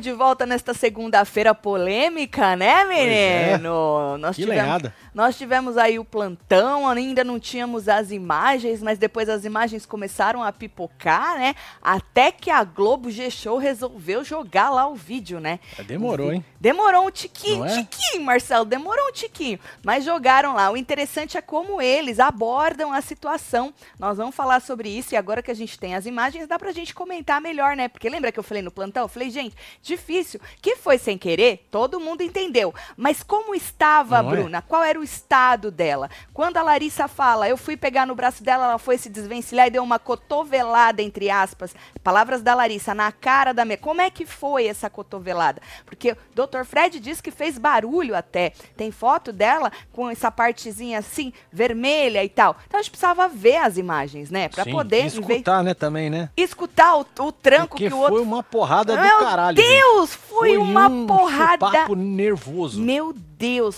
[0.00, 4.14] De volta nesta segunda-feira polêmica, né, menino?
[4.14, 4.18] É.
[4.18, 4.94] Nós Que tivemos, lenhada.
[5.14, 10.42] Nós tivemos aí o plantão, ainda não tínhamos as imagens, mas depois as imagens começaram
[10.42, 11.54] a pipocar, né?
[11.82, 15.58] Até que a Globo G-Show resolveu jogar lá o vídeo, né?
[15.78, 16.44] É, Demorou, hein?
[16.60, 17.82] Demorou um tiquinho, é?
[17.82, 19.58] tiquinho, Marcelo, demorou um tiquinho.
[19.84, 20.70] Mas jogaram lá.
[20.70, 23.72] O interessante é como eles abordam a situação.
[23.98, 26.72] Nós vamos falar sobre isso e agora que a gente tem as imagens, dá pra
[26.72, 27.88] gente comentar melhor, né?
[27.88, 29.04] Porque lembra que eu falei no plantão?
[29.04, 30.40] Eu falei, gente, difícil.
[30.60, 32.74] Que foi sem querer, todo mundo entendeu.
[32.96, 34.36] Mas como estava a Não é?
[34.36, 34.62] Bruna?
[34.62, 36.08] Qual era o estado dela?
[36.32, 39.70] Quando a Larissa fala, eu fui pegar no braço dela, ela foi se desvencilhar e
[39.70, 43.76] deu uma cotovelada, entre aspas, palavras da Larissa, na cara da minha.
[43.78, 45.60] Como é que foi essa cotovelada?
[45.84, 46.64] Porque o Dr.
[46.64, 48.52] Fred disse que fez barulho até.
[48.76, 52.56] Tem foto dela com essa partezinha assim, vermelha e tal.
[52.66, 54.48] Então a gente precisava ver as imagens, né?
[54.48, 56.30] Pra Sim, poder vez- escutar, né, também, né?
[56.36, 58.14] escutar o, o tranco Porque que o outro.
[58.14, 59.56] foi uma porrada do Meu caralho.
[59.56, 59.68] gente.
[59.68, 61.58] Deus, foi, uma um porrada.
[61.70, 62.80] papo nervoso.
[62.80, 63.29] Meu Deus,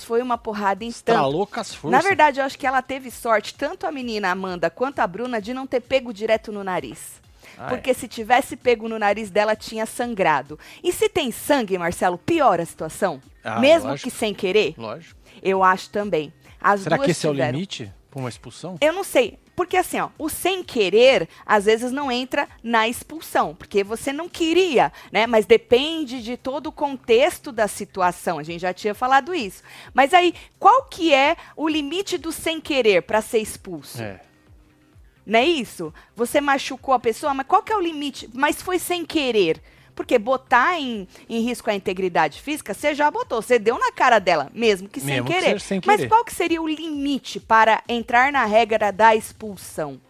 [0.05, 1.15] foi uma porrada instante.
[1.17, 1.91] Estralou com as forças.
[2.03, 5.41] Na verdade, eu acho que ela teve sorte, tanto a menina Amanda quanto a Bruna,
[5.41, 7.21] de não ter pego direto no nariz.
[7.59, 10.59] Ah, Porque se tivesse pego no nariz dela, tinha sangrado.
[10.83, 13.21] E se tem sangue, Marcelo, piora a situação.
[13.45, 14.11] Ah, Mesmo lógico.
[14.11, 15.19] que sem querer, Lógico.
[15.43, 16.33] eu acho também.
[16.61, 17.53] As Será que esse é o tiveram.
[17.53, 18.77] limite pra uma expulsão?
[18.81, 19.39] Eu não sei.
[19.55, 24.29] Porque assim, ó, o sem querer, às vezes não entra na expulsão, porque você não
[24.29, 25.27] queria, né?
[25.27, 28.39] Mas depende de todo o contexto da situação.
[28.39, 29.63] A gente já tinha falado isso.
[29.93, 34.03] Mas aí, qual que é o limite do sem querer para ser expulso?
[34.03, 34.21] É.
[35.25, 35.93] Não é isso?
[36.17, 38.29] Você machucou a pessoa, mas qual que é o limite?
[38.33, 39.61] Mas foi sem querer.
[39.95, 44.19] Porque botar em, em risco a integridade física, você já botou, você deu na cara
[44.19, 45.47] dela, mesmo que sem Mesmo que querer.
[45.53, 46.09] seja sem Mas querer.
[46.09, 50.01] qual que seria o limite para entrar na regra da expulsão?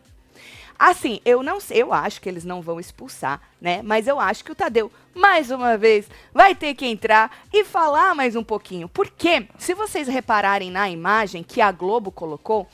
[0.79, 3.83] Assim, eu não sei, eu acho que eles não vão expulsar, né?
[3.85, 8.15] Mas eu acho que o Tadeu, mais uma vez, vai ter que entrar e falar
[8.17, 8.89] mais um pouquinho.
[8.89, 12.67] Porque, se vocês repararem na imagem que a Globo colocou,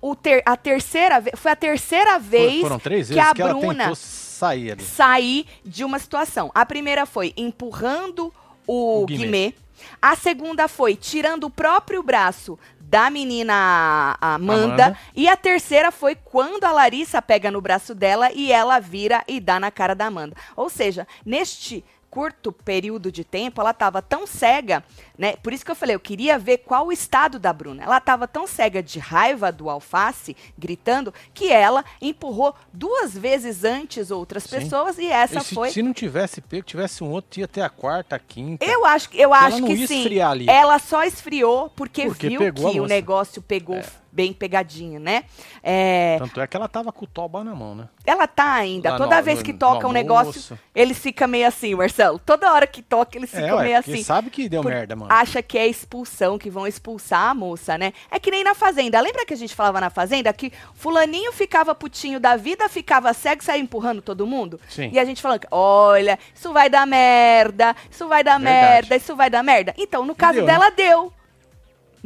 [0.00, 3.74] o ter- a terceira foi a terceira vez Foram três que a que ela Bruna
[3.84, 3.96] tentou
[4.36, 4.84] sair ali.
[4.84, 6.50] sair de uma situação.
[6.54, 8.32] A primeira foi empurrando
[8.66, 9.24] o, O Guimê.
[9.24, 9.54] Guimê.
[10.00, 14.84] A segunda foi tirando o próprio braço da menina Amanda.
[14.86, 14.98] Amanda.
[15.14, 19.40] E a terceira foi quando a Larissa pega no braço dela e ela vira e
[19.40, 20.36] dá na cara da Amanda.
[20.54, 24.82] Ou seja, neste curto período de tempo, ela estava tão cega,
[25.18, 25.34] né?
[25.42, 27.82] Por isso que eu falei, eu queria ver qual o estado da Bruna.
[27.82, 34.10] Ela estava tão cega de raiva do alface, gritando, que ela empurrou duas vezes antes
[34.10, 34.60] outras Sim.
[34.60, 37.62] pessoas e essa E se, foi se não tivesse pego, tivesse um outro, ia até
[37.62, 38.64] a quarta, a quinta.
[38.64, 40.20] eu acho, eu Ela acho não que ia sim.
[40.20, 40.48] ali.
[40.48, 44.05] Ela só esfriou porque, Porque viu que o negócio pegou É.
[44.16, 45.24] bem pegadinho, né?
[45.62, 47.88] É, Tanto é que ela tava com o toba na mão, né?
[48.06, 48.92] ela tá ainda.
[48.92, 52.18] Lá Toda no- vez no- que no toca um negócio, ele fica meio assim, Marcelo.
[52.20, 54.02] Toda hora que toca, ele fica é, ué, meio assim.
[54.02, 55.12] sabe que deu Por- merda, mano.
[55.12, 57.92] Acha que é expulsão, que vão expulsar a moça, né?
[58.10, 59.00] É que nem na Fazenda.
[59.00, 63.42] Lembra que a gente falava na Fazenda que fulaninho ficava putinho da vida, ficava cego
[63.44, 64.58] saía empurrando todo mundo?
[64.68, 64.88] Sim.
[64.92, 68.60] E a gente falando, olha, isso vai dar merda, isso vai dar Verdade.
[68.72, 69.74] merda, isso vai dar merda.
[69.76, 70.52] Então, no caso deu, né?
[70.52, 71.12] dela, deu.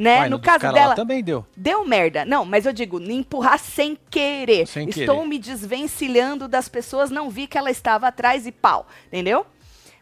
[0.01, 0.21] Né?
[0.21, 1.45] Uai, no dos caso dela, também deu.
[1.55, 2.25] Deu merda.
[2.25, 4.67] Não, mas eu digo, empurrar sem querer.
[4.67, 5.29] Sem Estou querer.
[5.29, 8.87] me desvencilhando das pessoas, não vi que ela estava atrás e pau.
[9.09, 9.45] Entendeu?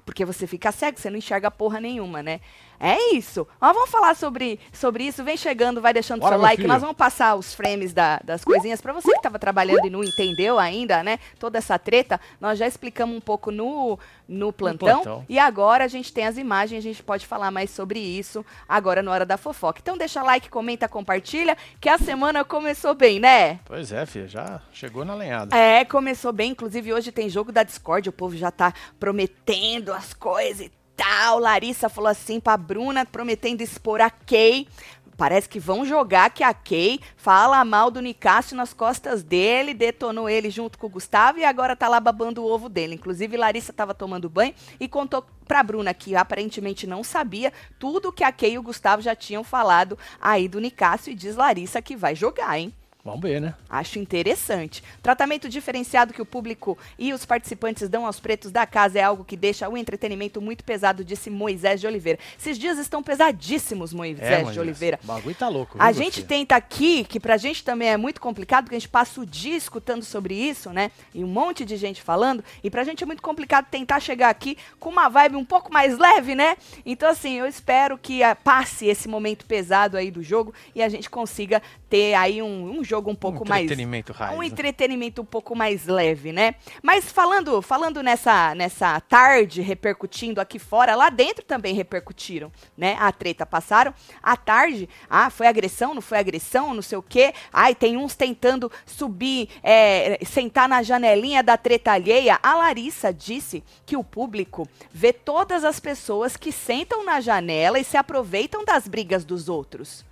[0.04, 2.40] Porque você fica cego, você não enxerga porra nenhuma, né?
[2.80, 3.46] É isso.
[3.60, 5.24] Mas vamos falar sobre, sobre isso.
[5.24, 6.56] Vem chegando, vai deixando Bora, seu like.
[6.58, 6.68] filho.
[6.68, 10.04] Nós vamos passar os frames da- das coisinhas para você que estava trabalhando e não
[10.04, 11.18] entendeu ainda, né?
[11.38, 12.20] Toda essa treta.
[12.40, 15.02] Nós já explicamos um pouco no, no plantão.
[15.02, 15.24] plantão.
[15.28, 19.02] E agora a gente tem as imagens, a gente pode falar mais sobre isso agora
[19.02, 19.80] na hora da fofoca.
[19.82, 23.58] Então deixa like, comenta, compartilha, que a semana começou bem, né?
[23.64, 25.56] Pois é, filha, já chegou na lenhada.
[25.56, 26.52] É, começou bem.
[26.52, 28.08] Inclusive, hoje tem jogo da Discord.
[28.08, 31.38] O povo já tá prometendo as coisas e tal.
[31.38, 34.66] Larissa falou assim pra Bruna, prometendo expor a Kay.
[35.16, 40.28] Parece que vão jogar que a Kay fala mal do Nicásio nas costas dele, detonou
[40.28, 42.94] ele junto com o Gustavo e agora tá lá babando o ovo dele.
[42.94, 48.22] Inclusive, Larissa tava tomando banho e contou pra Bruna que aparentemente não sabia tudo que
[48.22, 51.96] a Kay e o Gustavo já tinham falado aí do Nicásio e diz Larissa que
[51.96, 52.72] vai jogar, hein?
[53.04, 53.54] Vamos ver, né?
[53.70, 54.82] Acho interessante.
[55.02, 59.24] Tratamento diferenciado que o público e os participantes dão aos pretos da casa é algo
[59.24, 62.18] que deixa o entretenimento muito pesado, disse Moisés de Oliveira.
[62.38, 64.98] Esses dias estão pesadíssimos, Moisés, é, de Oliveira.
[65.02, 65.76] O bagulho tá louco.
[65.78, 66.26] A viu, gente você?
[66.26, 69.56] tenta aqui, que pra gente também é muito complicado, porque a gente passa o dia
[69.56, 70.90] escutando sobre isso, né?
[71.14, 72.44] E um monte de gente falando.
[72.62, 75.96] E pra gente é muito complicado tentar chegar aqui com uma vibe um pouco mais
[75.96, 76.56] leve, né?
[76.84, 80.88] Então, assim, eu espero que ah, passe esse momento pesado aí do jogo e a
[80.88, 84.36] gente consiga ter aí um, um jogo um pouco um mais entretenimento raiz.
[84.36, 84.46] um né?
[84.46, 86.54] entretenimento um pouco mais leve, né?
[86.82, 92.96] Mas falando, falando nessa, nessa tarde repercutindo aqui fora, lá dentro também repercutiram, né?
[92.98, 93.92] A treta passaram
[94.22, 97.34] à tarde, ah, foi agressão, não foi agressão, não sei o quê.
[97.52, 102.38] Ai, tem uns tentando subir, é, sentar na janelinha da treta alheia.
[102.42, 107.84] A Larissa disse que o público vê todas as pessoas que sentam na janela e
[107.84, 110.07] se aproveitam das brigas dos outros.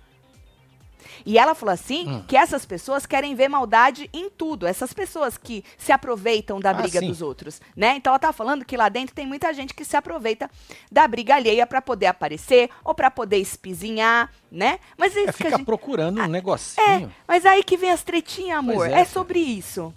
[1.25, 2.23] E ela falou assim Hum.
[2.27, 4.65] que essas pessoas querem ver maldade em tudo.
[4.67, 7.07] Essas pessoas que se aproveitam da Ah, briga sim.
[7.07, 7.95] dos outros, né?
[7.95, 10.49] Então ela tá falando que lá dentro tem muita gente que se aproveita
[10.91, 14.79] da briga alheia pra poder aparecer ou pra poder espizinhar, né?
[14.97, 15.65] Mas é É, fica gente...
[15.65, 17.11] procurando um É, negocinho.
[17.27, 18.89] mas aí que vem as tretinhas, amor.
[18.89, 19.93] É, é, sobre isso.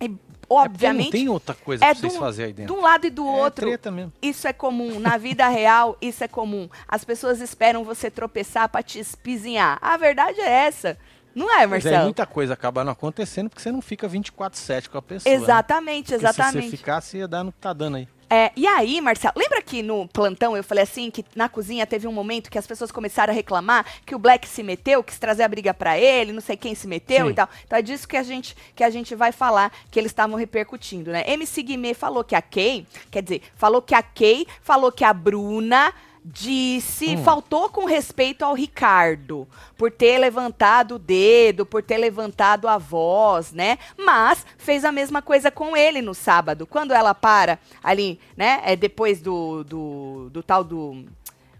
[0.00, 0.08] E, É
[0.48, 2.74] obviamente, não tem outra coisa é pra vocês de fazerem aí de dentro.
[2.76, 3.66] um lado e do É outro.
[3.66, 4.12] treta mesmo.
[4.22, 4.98] Isso é comum.
[5.00, 6.68] Na vida real, isso é comum.
[6.88, 9.78] As pessoas esperam você tropeçar pra te espizinhar.
[9.80, 10.96] A verdade é essa.
[11.34, 12.04] Não é, Mas aí Marcelo?
[12.04, 15.34] muita coisa acaba não acontecendo porque você não fica 24-7 com a pessoa.
[15.36, 15.42] né?
[15.42, 16.70] Exatamente, Se você exatamente.
[16.70, 18.08] ficasse, ia dar no que tá dando aí.
[18.28, 22.08] É, e aí, Marcelo, lembra que no plantão eu falei assim, que na cozinha teve
[22.08, 25.44] um momento que as pessoas começaram a reclamar que o Black se meteu, quis trazer
[25.44, 27.32] a briga pra ele, não sei quem se meteu Sim.
[27.32, 27.48] e tal.
[27.64, 31.12] Então é disso que a gente, que a gente vai falar, que eles estavam repercutindo,
[31.12, 31.24] né?
[31.28, 35.12] MC Guimê falou que a Kay, quer dizer, falou que a Kay, falou que a
[35.12, 35.92] Bruna
[36.28, 37.22] disse, Hum.
[37.22, 39.46] faltou com respeito ao Ricardo,
[39.76, 43.78] por ter levantado o dedo, por ter levantado a voz, né?
[43.96, 46.66] Mas fez a mesma coisa com ele no sábado.
[46.66, 48.60] Quando ela para ali, né?
[48.64, 51.04] É depois do, do, do tal do.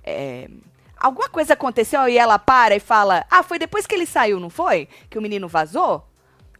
[0.04, 0.48] é,
[0.98, 4.50] alguma coisa aconteceu e ela para e fala: Ah, foi depois que ele saiu, não
[4.50, 4.88] foi?
[5.08, 6.04] Que o menino vazou?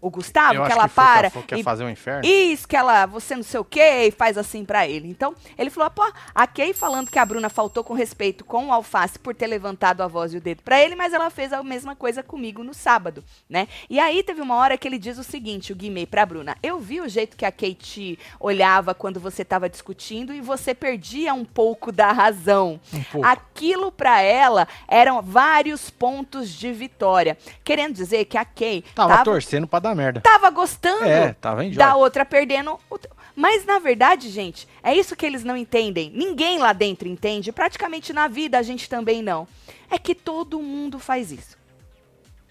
[0.01, 1.31] O Gustavo, que ela que para.
[1.35, 2.27] ela quer e fazer um inferno.
[2.27, 5.09] isso, que ela, você não sei o quê, e faz assim pra ele.
[5.09, 6.05] Então, ele falou, pô,
[6.35, 10.03] a Kay falando que a Bruna faltou com respeito com o Alface por ter levantado
[10.03, 12.75] a voz e o dedo pra ele, mas ela fez a mesma coisa comigo no
[12.75, 13.69] sábado, né?
[13.89, 16.79] E aí teve uma hora que ele diz o seguinte, o Guimê pra Bruna, eu
[16.79, 21.33] vi o jeito que a Kay te olhava quando você tava discutindo e você perdia
[21.35, 22.81] um pouco da razão.
[22.93, 23.27] Um pouco.
[23.27, 27.37] Aquilo pra ela eram vários pontos de vitória.
[27.65, 30.21] Querendo dizer que a Kay Tava, tava, torcendo pra dar merda.
[30.21, 32.79] tava gostando É, tava da outra perdendo.
[32.91, 32.99] o
[33.35, 36.11] Mas na verdade, gente, é isso que eles não entendem.
[36.11, 37.53] Ninguém lá dentro entende.
[37.53, 39.47] Praticamente na vida a gente também não.
[39.91, 41.57] É que todo mundo faz isso.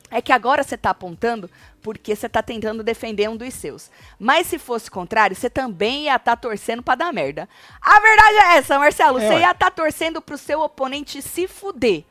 [0.09, 1.49] É que agora você tá apontando
[1.81, 3.91] porque você tá tentando defender um dos seus.
[4.17, 7.49] Mas se fosse o contrário, você também ia estar torcendo pra dar merda.
[7.81, 9.19] A verdade é essa, Marcelo.
[9.19, 12.03] É, você ia estar torcendo pro seu oponente se fuder.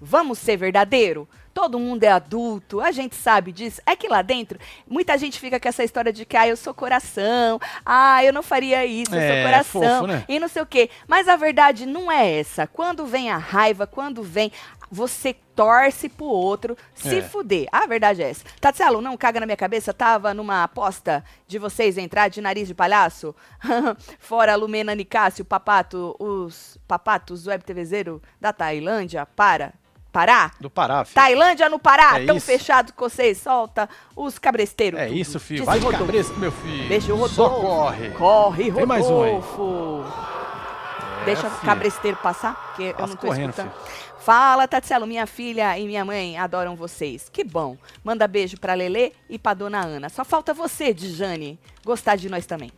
[0.00, 1.28] Vamos ser verdadeiro?
[1.54, 3.80] Todo mundo é adulto, a gente sabe disso.
[3.86, 6.74] É que lá dentro, muita gente fica com essa história de que, ah, eu sou
[6.74, 10.24] coração, ah, eu não faria isso, eu É, sou coração, fofo, né?
[10.28, 10.90] e não sei o quê.
[11.06, 12.66] Mas a verdade não é essa.
[12.66, 14.50] Quando vem a raiva, quando vem,
[14.90, 17.22] você torce pro outro se É.
[17.22, 17.68] fuder.
[17.70, 18.44] A verdade é essa.
[18.60, 22.74] Tatselo, não caga na minha cabeça, tava numa aposta de vocês entrar de nariz de
[22.74, 23.34] palhaço?
[24.18, 29.72] Fora Lumena Nicásio, Papato, os papatos web TVzeiro da Tailândia, para,
[30.14, 30.52] Pará?
[30.60, 31.14] Do Pará, filho.
[31.16, 32.46] Tailândia no Pará, É tão isso.
[32.46, 35.00] fechado com vocês, solta os cabresteiros.
[35.00, 35.16] É tudo.
[35.18, 35.64] isso, filho.
[35.64, 36.06] Vai de Rodolfo.
[36.06, 36.88] cabresto, meu filho.
[36.88, 37.34] Beijo, Rodolfo.
[37.34, 38.10] Só corre.
[38.10, 39.32] Corre, Tem mais um aí.
[39.32, 40.04] Rodolfo.
[41.22, 41.62] É, Deixa o filho.
[41.64, 43.72] cabresteiro passar, porque eu não tô correndo, escutando.
[44.20, 47.28] Fala, Tatselo, minha filha e minha mãe adoram vocês.
[47.30, 47.76] Que bom.
[48.04, 50.08] Manda beijo pra Lelê e pra Dona Ana.
[50.08, 52.70] Só falta você, Dijane, gostar de nós também.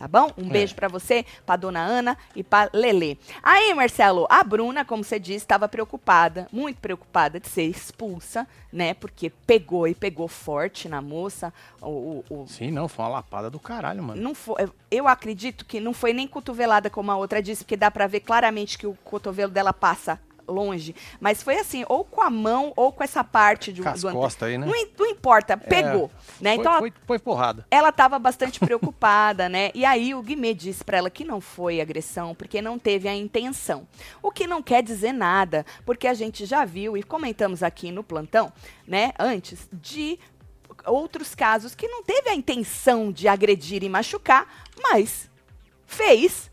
[0.00, 0.32] Tá bom?
[0.38, 0.48] Um É.
[0.48, 3.18] beijo pra você, pra Dona Ana e pra Lelê.
[3.42, 8.94] Aí, Marcelo, a Bruna, como você disse, estava preocupada, muito preocupada de ser expulsa, né?
[8.94, 11.52] Porque pegou e pegou forte na moça.
[11.82, 14.22] O, o- o- Sim, não, foi uma lapada do caralho, mano.
[14.22, 17.90] não foi, eu acredito que não foi nem cotovelada como a outra disse, porque dá
[17.90, 20.18] pra ver claramente que o cotovelo dela passa
[20.50, 20.94] longe.
[21.20, 24.16] Mas foi assim, ou com a mão ou com essa parte de, Com do ante-
[24.16, 24.66] costas aí, né?
[24.66, 26.10] Não, não importa, pegou.
[26.40, 26.50] né?
[26.54, 27.66] Foi, Então ela foi, foi porrada.
[27.70, 29.70] ela estava bastante preocupada, né?
[29.74, 33.14] E aí o Guimê disse para ela que não foi agressão, porque não teve a
[33.14, 33.86] intenção.
[34.22, 38.02] O que não quer dizer nada, porque a gente já viu e comentamos aqui no
[38.04, 38.52] plantão,
[38.86, 40.18] né, antes, de
[40.86, 44.46] outros casos que não teve a intenção de agredir e machucar,
[44.82, 45.28] mas
[45.86, 46.50] fez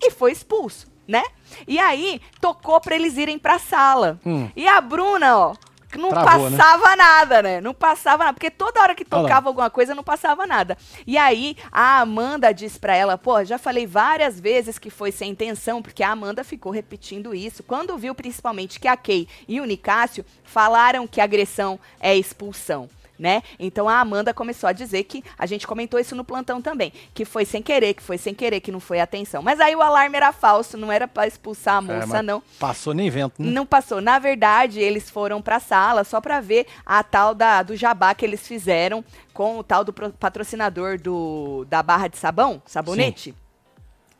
[0.00, 1.22] e foi expulso, né?
[1.66, 4.18] E aí tocou para eles irem para a sala.
[4.24, 4.48] Hum.
[4.56, 5.54] E a Bruna, ó,
[5.96, 6.56] não Travou, né?
[6.56, 7.60] passava nada, né?
[7.60, 10.76] Não passava nada, porque toda hora que tocava alguma coisa não passava nada.
[11.06, 15.30] E aí a Amanda disse pra ela, pô, já falei várias vezes que foi sem
[15.30, 17.62] intenção, porque a Amanda ficou repetindo isso.
[17.62, 22.88] Quando viu principalmente que a Kay e o Nicásio falaram que agressão é expulsão.
[23.18, 23.42] Né?
[23.58, 27.24] Então a Amanda começou a dizer que a gente comentou isso no plantão também, que
[27.24, 29.42] foi sem querer, que foi sem querer, que não foi atenção.
[29.42, 32.42] Mas aí o alarme era falso, não era para expulsar a É, moça, mas não.
[32.58, 33.50] Passou nem vento, né?
[33.50, 34.00] Não passou.
[34.00, 38.24] Na verdade, eles foram pra sala só pra ver a tal da, do jabá que
[38.24, 43.34] eles fizeram com o tal do patrocinador do, da barra de sabão, sabonete.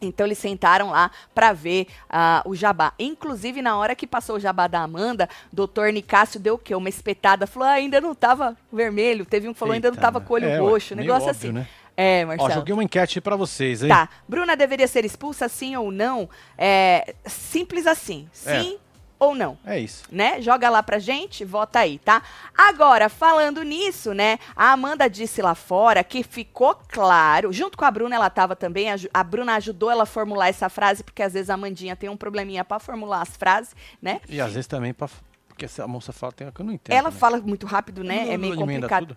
[0.01, 2.93] Então eles sentaram lá pra ver ah, o jabá.
[2.99, 6.75] Inclusive, na hora que passou o jabá da Amanda, doutor Nicásio deu o quê?
[6.75, 7.47] Uma espetada.
[7.47, 9.25] Falou, ah, ainda não tava vermelho.
[9.25, 10.95] Teve um que falou, ainda não tava com o olho é, ué, roxo.
[10.95, 11.59] meio negócio óbvio, assim.
[11.59, 11.67] né?
[11.97, 12.53] É, Ó, Marcelo.
[12.53, 13.89] joguei uma enquete aí pra vocês, hein?
[13.89, 14.09] Tá.
[14.29, 16.29] Bruna deveria ser expulsa, sim ou não?
[16.59, 18.29] É simples assim.
[18.45, 18.77] É.
[19.19, 19.57] Ou não?
[19.65, 20.05] É isso.
[20.13, 20.43] né?
[20.43, 22.23] Joga lá pra gente, vota aí, tá?
[22.57, 24.39] Agora, falando nisso, né?
[24.55, 28.93] A Amanda disse lá fora que ficou claro, junto com a Bruna, ela tava também,
[28.93, 32.11] a, a Bruna ajudou ela a formular essa frase, porque às vezes a Amandinha tem
[32.11, 34.21] um probleminha pra formular as frases, né?
[34.29, 35.09] E às vezes também pra...
[35.49, 36.95] Porque essa- a moça fala tem uma que eu não entendo.
[36.95, 37.19] Ela também.
[37.19, 38.27] fala muito rápido, né?
[38.27, 39.07] Não, é meio complicado.
[39.07, 39.17] tudo.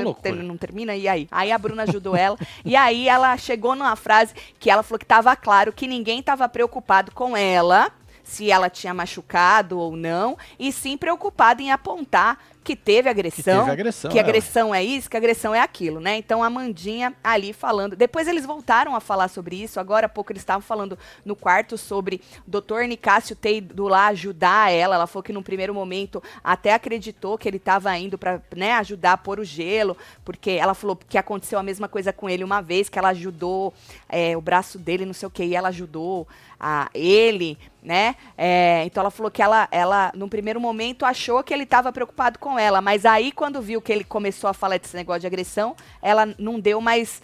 [0.00, 0.34] Uma loucura.
[0.48, 1.28] Não termina, e aí?
[1.30, 2.36] Aí a Bruna ajudou ela.
[2.64, 6.48] e aí ela chegou numa frase que ela falou que tava claro que ninguém tava
[6.48, 7.92] preocupado com ela,
[8.24, 13.60] se ela tinha machucado ou não, e sim preocupado em apontar que teve agressão.
[13.60, 16.16] teve agressão, Que é, agressão é isso, que agressão é aquilo, né?
[16.16, 17.94] Então a Mandinha ali falando.
[17.94, 19.78] Depois eles voltaram a falar sobre isso.
[19.78, 24.06] Agora há pouco eles estavam falando no quarto sobre o doutor Nicásio ter ido lá
[24.06, 24.94] ajudar ela.
[24.94, 29.12] Ela falou que num primeiro momento até acreditou que ele estava indo para né, ajudar
[29.12, 29.94] a pôr o gelo,
[30.24, 33.74] porque ela falou que aconteceu a mesma coisa com ele uma vez, que ela ajudou
[34.08, 36.26] é, o braço dele, não sei o que, e ela ajudou
[36.58, 38.16] a ele, né?
[38.38, 42.38] É, então ela falou que ela, ela, num primeiro momento, achou que ele estava preocupado
[42.38, 45.76] com ela, mas aí quando viu que ele começou a falar desse negócio de agressão,
[46.02, 47.22] ela não deu mais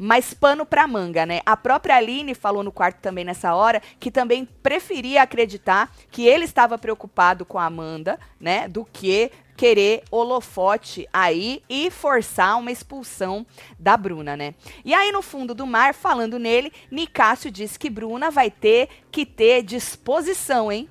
[0.00, 1.42] mais pano pra manga, né?
[1.44, 6.46] A própria Aline falou no quarto também nessa hora que também preferia acreditar que ele
[6.46, 8.66] estava preocupado com a Amanda, né?
[8.66, 13.44] Do que querer holofote aí e forçar uma expulsão
[13.78, 14.54] da Bruna, né?
[14.86, 19.26] E aí no fundo do mar, falando nele, Nicásio disse que Bruna vai ter que
[19.26, 20.88] ter disposição, hein?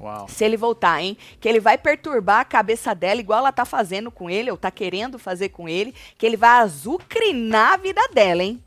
[0.00, 0.26] Uau.
[0.28, 1.16] Se ele voltar, hein?
[1.40, 4.70] Que ele vai perturbar a cabeça dela, igual ela tá fazendo com ele, ou tá
[4.70, 8.60] querendo fazer com ele, que ele vai azucrinar a vida dela, hein?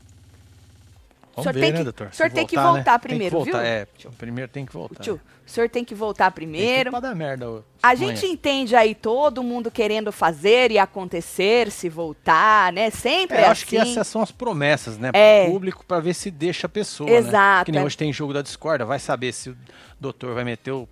[1.36, 2.06] Vamos senhor ver, tem né, que- doutor?
[2.08, 2.74] o senhor Se tem que voltar, né?
[2.78, 3.60] voltar Tem que primeiro, voltar, viu?
[3.60, 3.86] É,
[4.18, 5.00] primeiro tem que voltar.
[5.04, 6.90] Tio, o senhor tem que voltar Tem que primeiro.
[7.00, 7.48] dar merda.
[7.48, 8.16] ô, A amanhã.
[8.16, 12.90] gente entende aí todo mundo querendo fazer e acontecer, se voltar, né?
[12.90, 13.92] Sempre É, é eu acho que assim.
[13.92, 15.10] essas são as promessas, né?
[15.12, 15.44] É.
[15.44, 17.64] Pro público, pra ver se deixa a pessoa, Exato, né?
[17.66, 17.84] Que nem é.
[17.84, 19.56] hoje tem jogo da discorda, vai saber se o
[20.00, 20.88] doutor vai meter o,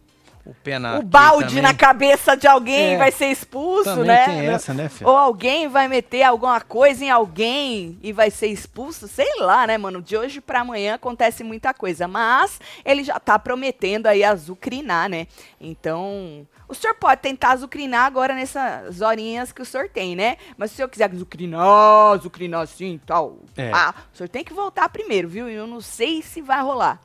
[0.47, 1.63] o o balde também.
[1.63, 2.97] na cabeça de alguém É.
[2.99, 4.25] vai ser expulso, né?
[4.25, 5.11] tem essa, né, filho?
[5.11, 9.77] Ou alguém vai meter alguma coisa em alguém e vai ser expulso, sei lá, né,
[9.77, 10.01] mano?
[10.01, 15.27] De hoje pra amanhã acontece muita coisa, mas ele já tá prometendo aí azucrinar, né?
[15.61, 20.37] Então, o senhor pode tentar azucrinar agora nessas horinhas que o senhor tem, né?
[20.57, 23.71] Mas se o senhor quiser azucrinar, azucrinar assim e tal, É.
[23.75, 25.49] ah, o senhor tem que voltar primeiro, viu?
[25.49, 27.01] E eu não sei se vai rolar.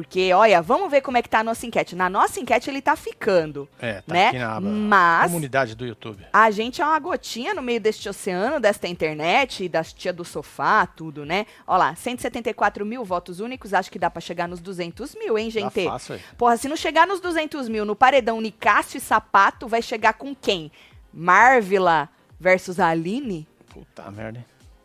[0.00, 1.94] Porque, olha, vamos ver como é que tá a nossa enquete.
[1.94, 4.28] Na nossa enquete ele tá ficando, É, tá né?
[4.28, 6.24] aqui na aba Mas comunidade do YouTube.
[6.32, 10.24] a gente é uma gotinha no meio deste oceano, desta internet, e das tia do
[10.24, 11.44] sofá, tudo, né?
[11.66, 15.52] Ó lá, 174 mil votos únicos, acho que dá pra chegar nos 200 mil, hein,
[15.52, 15.84] Tá gente?
[15.84, 16.20] fácil aí.
[16.38, 20.34] Porra, se não chegar nos 200 mil no paredão Nicásio e Sapato, vai chegar com
[20.34, 20.72] quem?
[21.12, 22.08] Marvila
[22.40, 23.46] versus Aline?
[23.68, 24.44] Puta merda, hein?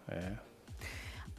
[0.10, 0.45] É.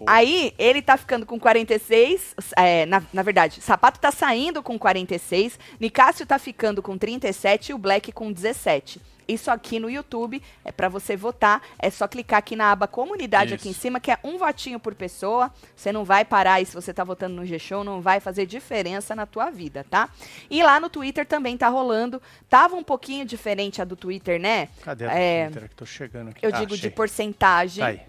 [0.06, 5.58] Aí, ele tá ficando com 46, é, na, na verdade, Sapato tá saindo com 46,
[5.80, 9.00] Nicásio tá ficando com 37 e o Black com 17.
[9.28, 13.54] Isso aqui no YouTube é pra você votar, é só clicar aqui na aba comunidade
[13.54, 13.80] aqui em Isso.
[13.80, 15.52] cima, que é um votinho por pessoa.
[15.74, 19.16] Você não vai parar aí se você tá votando no G-Show, não vai fazer diferença
[19.16, 20.08] na tua vida, tá?
[20.48, 24.68] E lá no Twitter também tá rolando, tava um pouquinho diferente a do Twitter, né?
[24.82, 26.46] Cadê a É, Twitter que tô chegando aqui?
[26.46, 26.90] Eu Ah, digo de achei.
[26.90, 27.82] porcentagem.
[27.82, 28.00] Tá aí.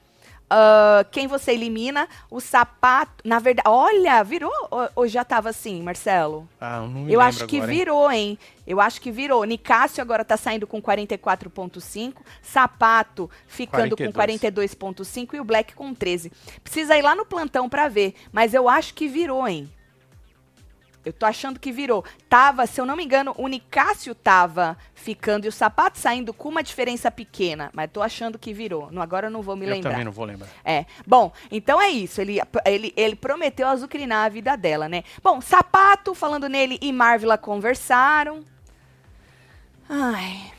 [0.50, 3.24] Ah, quem você elimina, o sapato.
[3.26, 6.48] Na verdade, olha, virou ou, ou já tava assim, Marcelo?
[6.60, 7.78] Ah, eu não me Eu acho que agora, hein?
[7.78, 8.40] virou, hein?
[8.66, 9.44] Eu acho que virou.
[9.44, 12.14] Nicásio agora tá saindo com 44,5.
[12.42, 14.76] Sapato ficando com 42.
[14.76, 16.32] 42,5 e o Black com 13.
[16.64, 19.70] Precisa ir lá no plantão pra ver, mas eu acho que virou, hein?
[21.08, 22.04] Eu tô achando que virou.
[22.30, 26.50] Tava, se eu não me engano, o Nicásio tava ficando e o sapato saindo com
[26.50, 27.70] uma diferença pequena.
[27.74, 28.92] Mas tô achando que virou.
[28.92, 29.92] Não, agora eu não vou me Eu lembrar.
[29.92, 30.50] também não vou lembrar.
[30.66, 30.86] É.
[31.06, 32.20] Bom, então é isso.
[32.20, 35.04] Ele, ele, ele prometeu azucrinar a vida dela, né?
[35.24, 38.44] Bom, Sapato, falando nele, e Marvila conversaram.
[39.88, 40.52] Ai.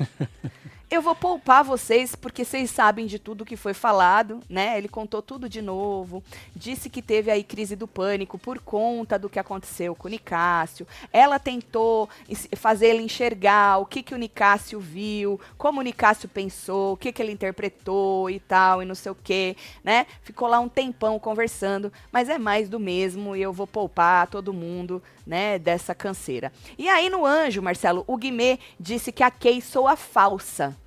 [0.92, 4.76] Eu vou poupar vocês porque vocês sabem de tudo que foi falado, né?
[4.76, 6.22] Ele contou tudo de novo,
[6.54, 10.86] disse que teve aí crise do pânico por conta do que aconteceu com o Nicásio.
[11.10, 12.10] Ela tentou
[12.56, 17.10] fazer ele enxergar o que que o Nicásio viu, como o Nicásio pensou, o que
[17.10, 20.06] que ele interpretou e tal, e não sei o que, né?
[20.22, 24.52] Ficou lá um tempão conversando, mas é mais do mesmo e eu vou poupar todo
[24.52, 26.52] mundo, né, dessa canseira.
[26.76, 30.81] E aí no anjo, Marcelo, o Guimê disse que a Kay soa falsa.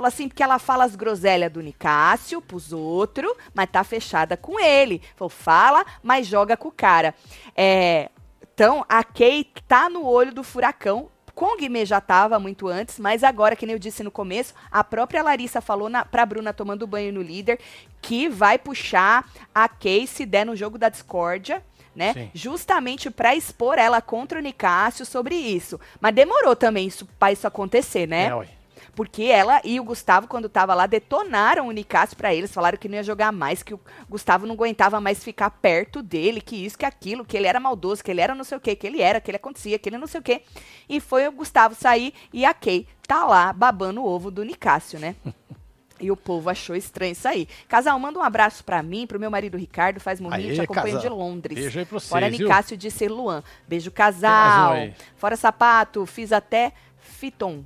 [0.00, 4.58] Falou assim, porque ela fala as groselhas do Nicásio pros outros, mas tá fechada com
[4.58, 5.02] ele.
[5.14, 7.14] Falou, fala, mas joga com o cara.
[7.54, 8.08] É,
[8.54, 11.10] então, a Kay tá no olho do furacão.
[11.34, 14.54] Com o Guimê já tava muito antes, mas agora, que nem eu disse no começo,
[14.70, 17.58] a própria Larissa falou na, pra Bruna tomando banho no líder
[18.00, 21.62] que vai puxar a Kay se der no jogo da discórdia,
[21.94, 22.14] né?
[22.14, 22.30] Sim.
[22.32, 25.78] Justamente pra expor ela contra o Nicásio sobre isso.
[26.00, 28.28] Mas demorou também isso, pra isso acontecer, né?
[28.28, 28.59] É, ué.
[28.94, 32.88] Porque ela e o Gustavo, quando tava lá, detonaram o Nicásio pra eles, falaram que
[32.88, 36.78] não ia jogar mais, que o Gustavo não aguentava mais ficar perto dele, que isso,
[36.78, 39.00] que aquilo, que ele era maldoso, que ele era não sei o que, que ele
[39.00, 40.42] era, que ele acontecia, que ele não sei o que.
[40.88, 44.98] E foi o Gustavo sair e a Kay tá lá babando o ovo do Nicásio,
[44.98, 45.14] né?
[46.00, 47.46] E o povo achou estranho isso aí.
[47.68, 51.00] Casal, manda um abraço pra mim, pro meu marido Ricardo, faz morrinho, te acompanho casal.
[51.02, 51.58] de Londres.
[51.58, 52.30] Beijo aí pra vocês, Fora?
[52.30, 53.42] Nicásio disse Luan.
[53.68, 54.76] Beijo, casal.
[55.16, 57.64] Fora sapato, fiz até fiton.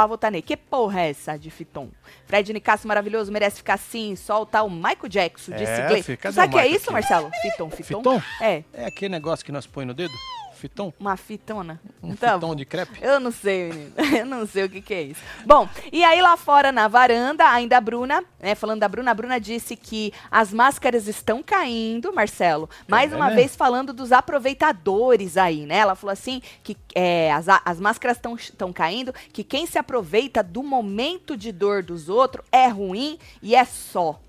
[0.00, 0.40] Pavotanei.
[0.40, 1.90] Que porra é essa de fiton?
[2.24, 4.16] Fred Nicasso maravilhoso, merece ficar assim.
[4.16, 6.02] Solta o Michael Jackson, disse É, Glee.
[6.32, 6.92] Sabe o que é isso, aqui?
[6.94, 7.30] Marcelo?
[7.42, 7.98] Fiton, fiton.
[7.98, 8.22] Fiton?
[8.40, 10.14] É, É aquele negócio que nós põe no dedo?
[10.60, 10.92] Fiton?
[11.00, 11.80] uma fitona.
[12.02, 12.54] Um fiton bom.
[12.54, 12.98] de crepe?
[13.00, 13.92] Eu não sei, menino.
[14.20, 15.20] Eu não sei o que, que é isso.
[15.46, 18.54] Bom, e aí lá fora na varanda, ainda a Bruna, né?
[18.54, 22.68] Falando da Bruna, a Bruna disse que as máscaras estão caindo, Marcelo.
[22.86, 23.36] Mais É, uma né?
[23.36, 25.78] vez falando dos aproveitadores aí, né?
[25.78, 30.62] Ela falou assim que é, as, as máscaras estão caindo, que quem se aproveita do
[30.62, 34.20] momento de dor dos outros é ruim e é só.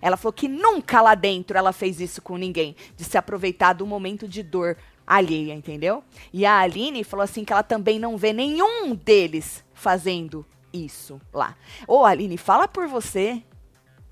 [0.00, 3.86] Ela falou que nunca lá dentro ela fez isso com ninguém, de se aproveitar do
[3.86, 4.76] momento de dor
[5.08, 6.04] alheia, entendeu?
[6.32, 11.56] E a Aline falou assim que ela também não vê nenhum deles fazendo isso lá.
[11.86, 13.42] Ô Aline, fala por você.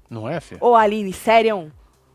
[0.08, 0.64] Não é, filho?
[0.64, 1.70] Ô Aline, sério,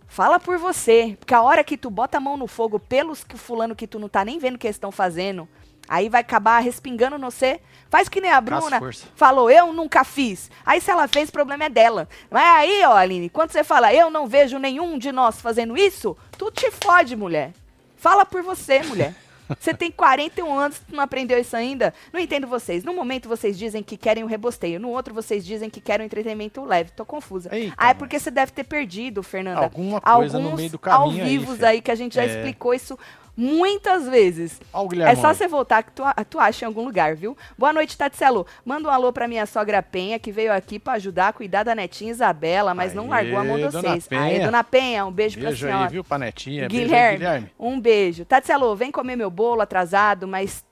[0.07, 1.15] fala por você.
[1.19, 3.99] Porque a hora que tu bota a mão no fogo pelos que fulano que tu
[3.99, 5.47] não tá nem vendo o que eles estão fazendo,
[5.87, 7.61] aí vai acabar respingando no você.
[7.87, 8.79] Faz que nem a Bruna
[9.15, 10.49] falou, eu nunca fiz.
[10.65, 12.09] Aí se ela fez, o problema é dela.
[12.31, 16.17] Mas aí, ó, Aline, quando você fala, eu não vejo nenhum de nós fazendo isso,
[16.35, 17.53] tu te fode, mulher.
[18.01, 19.13] Fala por você, mulher.
[19.59, 21.93] Você tem 41 anos, não aprendeu isso ainda?
[22.11, 22.83] Não entendo vocês.
[22.83, 26.07] No momento vocês dizem que querem o rebosteio, no outro vocês dizem que querem o
[26.07, 26.89] entretenimento leve.
[26.95, 27.53] Tô confusa.
[27.55, 29.61] Eita, ah, é porque você deve ter perdido, Fernanda.
[29.61, 31.67] Alguma coisa no Alguns meio do ao caminho aí, vivos filha.
[31.67, 32.27] aí, que a gente já É.
[32.27, 32.97] explicou isso
[33.41, 34.61] muitas vezes.
[34.71, 34.87] Ó.
[35.07, 37.35] É só você voltar que tu, tu acha em algum lugar, viu?
[37.57, 38.45] Boa noite, Tatselo.
[38.63, 41.73] Manda um alô pra minha sogra Penha, que veio aqui pra ajudar a cuidar da
[41.73, 44.07] netinha Isabela, mas não Aê, largou a mão de vocês.
[44.07, 44.21] Penha.
[44.21, 45.85] Aí, dona Penha, um beijo, pra Beijo senhora.
[45.85, 46.67] aí, viu, Panetinha?
[46.69, 47.51] Beijo aí, Guilherme, Guilherme.
[47.59, 48.25] um beijo.
[48.25, 50.63] Tatselo, vem comer meu bolo atrasado, mas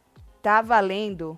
[0.41, 1.38] tá valendo.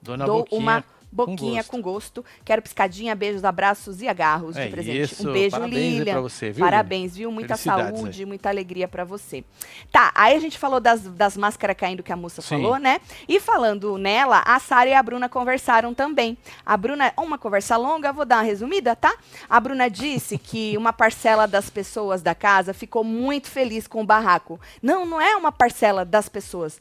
[0.00, 0.60] Dona Dou Boquinha.
[0.60, 1.70] uma boquinha gosto.
[1.70, 2.24] com gosto.
[2.44, 5.12] Quero piscadinha, beijos, abraços e agarros É de presente.
[5.12, 6.12] isso, um beijo, parabéns aí Lilian.
[6.14, 7.30] pra você, viu, Parabéns, viu?
[7.30, 9.44] Muita saúde, muita alegria pra você.
[9.92, 12.48] Tá, aí a gente falou das, das máscaras caindo que a moça Sim.
[12.48, 13.00] falou, né?
[13.28, 16.36] E falando nela, a Sara e a Bruna conversaram também.
[16.64, 19.14] A Bruna, uma conversa longa, vou dar uma resumida, tá?
[19.50, 24.06] A Bruna disse que uma parcela das pessoas da casa ficou muito feliz com o
[24.06, 24.58] barraco.
[24.82, 26.80] Não, não é uma parcela das pessoas.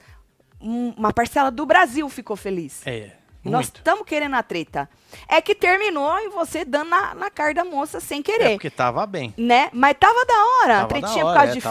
[0.60, 2.86] Um- Uma parcela do Brasil ficou feliz.
[2.86, 3.12] É,
[3.44, 3.78] Nós muito.
[3.78, 4.88] estamos querendo a treta.
[5.28, 8.52] É que terminou e você dando na, na cara da moça sem É querer.
[8.52, 9.34] porque tava bem.
[9.38, 9.70] Né?
[9.74, 10.76] Mas tava da hora.
[10.76, 11.62] Tava tretinha da por hora, causa é, de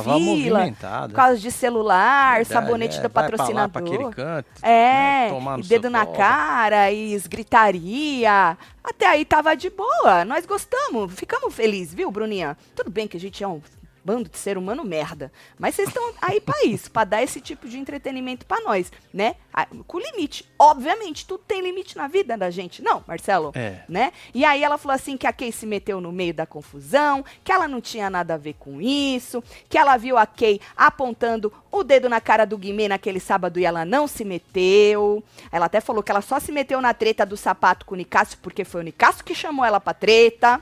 [0.43, 0.73] fila,
[1.09, 3.83] por causa de celular, Verdade, sabonete é, do vai pra lá, pra patrocinador.
[3.83, 8.59] aquele canto, É, né, dedo na cara, e gritaria.
[8.83, 10.25] Até aí tava de boa.
[10.25, 12.57] Nós gostamos, ficamos felizes, viu, Bruninha?
[12.75, 13.61] Tudo bem que a gente é um
[14.05, 17.69] bando de ser humano merda, mas vocês estão aí pra isso, pra dar esse tipo
[17.69, 19.37] de entretenimento pra nós, né?
[19.53, 20.49] Ah, Com limite.
[20.59, 22.83] Obviamente, tudo tem limite na vida da gente.
[22.83, 23.51] Não, Marcelo?
[23.55, 23.81] É.
[23.89, 24.13] né?
[24.35, 27.51] E aí ela falou assim que a Kay se meteu no meio da confusão, que
[27.53, 31.83] ela não tinha nada a ver com isso, que ela viu a Kay apontando o
[31.83, 35.23] dedo na cara do Guimê naquele sábado e ela não se meteu.
[35.51, 38.39] Ela até falou que ela só se meteu na treta do sapato com o Nicásio
[38.43, 40.61] porque foi o Nicásio que chamou ela pra treta.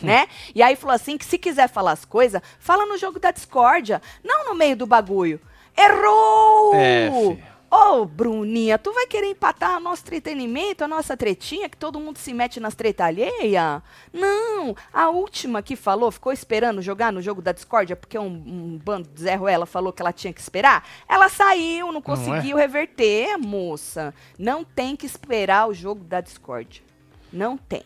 [0.00, 0.28] Né?
[0.54, 4.02] E aí falou assim que se quiser falar as coisas, fala no jogo da discórdia,
[4.22, 5.40] não no meio do bagulho.
[5.76, 6.74] Errou!
[6.74, 7.56] É.
[7.68, 12.16] Ô, Bruninha, tu vai querer empatar o nosso entretenimento, a nossa tretinha, que todo mundo
[12.16, 13.82] se mete nas treta alheia?
[14.12, 18.80] Não, a última que falou, ficou esperando jogar no jogo da discórdia, porque um, um
[18.82, 20.86] bando de Zé Ruela falou que ela tinha que esperar.
[21.08, 22.60] Ela saiu, não conseguiu é?
[22.62, 24.14] reverter, moça.
[24.38, 26.84] Não tem que esperar o jogo da discórdia.
[27.32, 27.82] Não tem.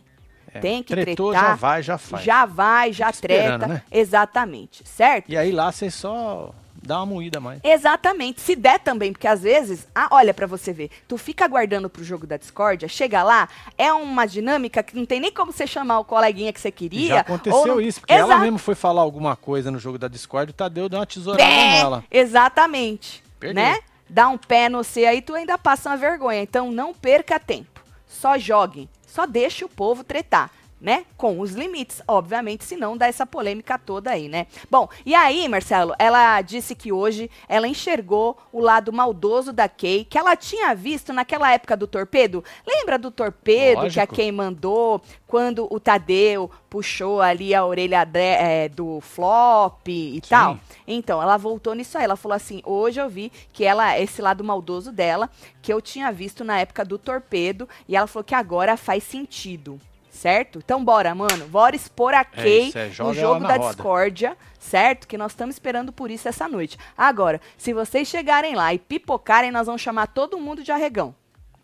[0.53, 1.51] É, Tem que tretou, tretar.
[1.51, 2.25] já vai, já faz.
[2.25, 3.67] Já vai, já treta.
[3.67, 3.83] né?
[3.91, 5.31] Exatamente, certo?
[5.31, 7.61] E aí lá você só dá uma moída mais.
[7.63, 8.41] Exatamente.
[8.41, 12.03] Se der também, porque às vezes, ah, olha pra você ver, tu fica aguardando pro
[12.03, 15.99] jogo da discórdia, chega lá, é uma dinâmica que não tem nem como você chamar
[16.01, 17.09] o coleguinha que você E queria.
[17.09, 20.51] já ou aconteceu isso, porque ela mesmo foi falar alguma coisa no jogo da Discord,
[20.51, 22.05] o Tadeu deu uma tesourada nela.
[22.11, 23.23] Exatamente.
[23.39, 23.63] Perdeu.
[23.63, 23.79] Né?
[24.09, 26.43] Dá um pé no C aí, tu ainda passa uma vergonha.
[26.43, 27.81] Então não perca tempo.
[28.09, 28.89] Só joguem.
[29.11, 30.53] Só deixe o povo tretar.
[30.81, 31.05] Né?
[31.15, 34.47] Com os limites, obviamente, senão dá essa polêmica toda aí, né?
[34.71, 40.07] Bom, e aí, Marcelo, ela disse que hoje ela enxergou o lado maldoso da Kay,
[40.07, 42.43] que ela tinha visto naquela época do torpedo.
[42.67, 44.15] Lembra do torpedo que a Lógico.
[44.17, 50.21] Kay mandou quando o Tadeu puxou ali a orelha de- é, do flop e Sim.
[50.31, 50.59] tal?
[50.87, 52.05] Então, ela voltou nisso aí.
[52.05, 55.29] Ela falou assim: hoje eu vi que ela, esse lado maldoso dela,
[55.61, 59.79] que eu tinha visto na época do torpedo, e ela falou que agora faz sentido.
[60.21, 60.59] Certo?
[60.59, 61.47] Então, bora, mano.
[61.49, 63.69] Bora expor a É Kay é, no jogo da roda.
[63.69, 65.09] discórdia, certo?
[65.09, 66.77] Que nós estamos esperando por isso essa noite.
[66.95, 71.15] Agora, se vocês chegarem lá e pipocarem, nós vamos chamar todo mundo de arregão.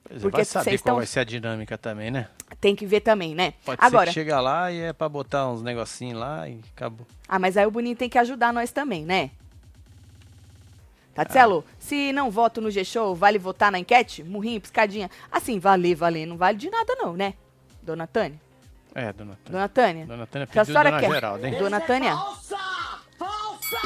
[0.03, 2.29] Pois é, Porque vai saber qual tão- vai ser a dinâmica também, né?
[2.59, 3.53] Tem que ver também, né?
[3.63, 7.07] Pode Agora, ser que chega lá e é pra botar uns negocinhos lá e acabou.
[7.29, 9.33] Ah, mas aí o Boninho tem que ajudar nós também, né?
[11.15, 11.73] Tatselo, Ah.
[11.79, 14.25] se não voto no G-Show, vale votar na enquete?
[14.25, 15.11] Murrinho, piscadinha.
[15.31, 17.35] Assim, valer, valer, não vale de nada não, né?
[17.83, 18.46] Dona Tânia?
[18.99, 19.51] É, dona Tânia.
[19.53, 20.07] Dona Tânia?
[20.07, 21.11] Dona Tânia Se a pediu senhora Dona quer...
[21.13, 21.59] Geralda, hein?
[21.59, 22.17] Dona Tânia?
[22.17, 22.57] Falsa!
[23.19, 23.77] Falsa!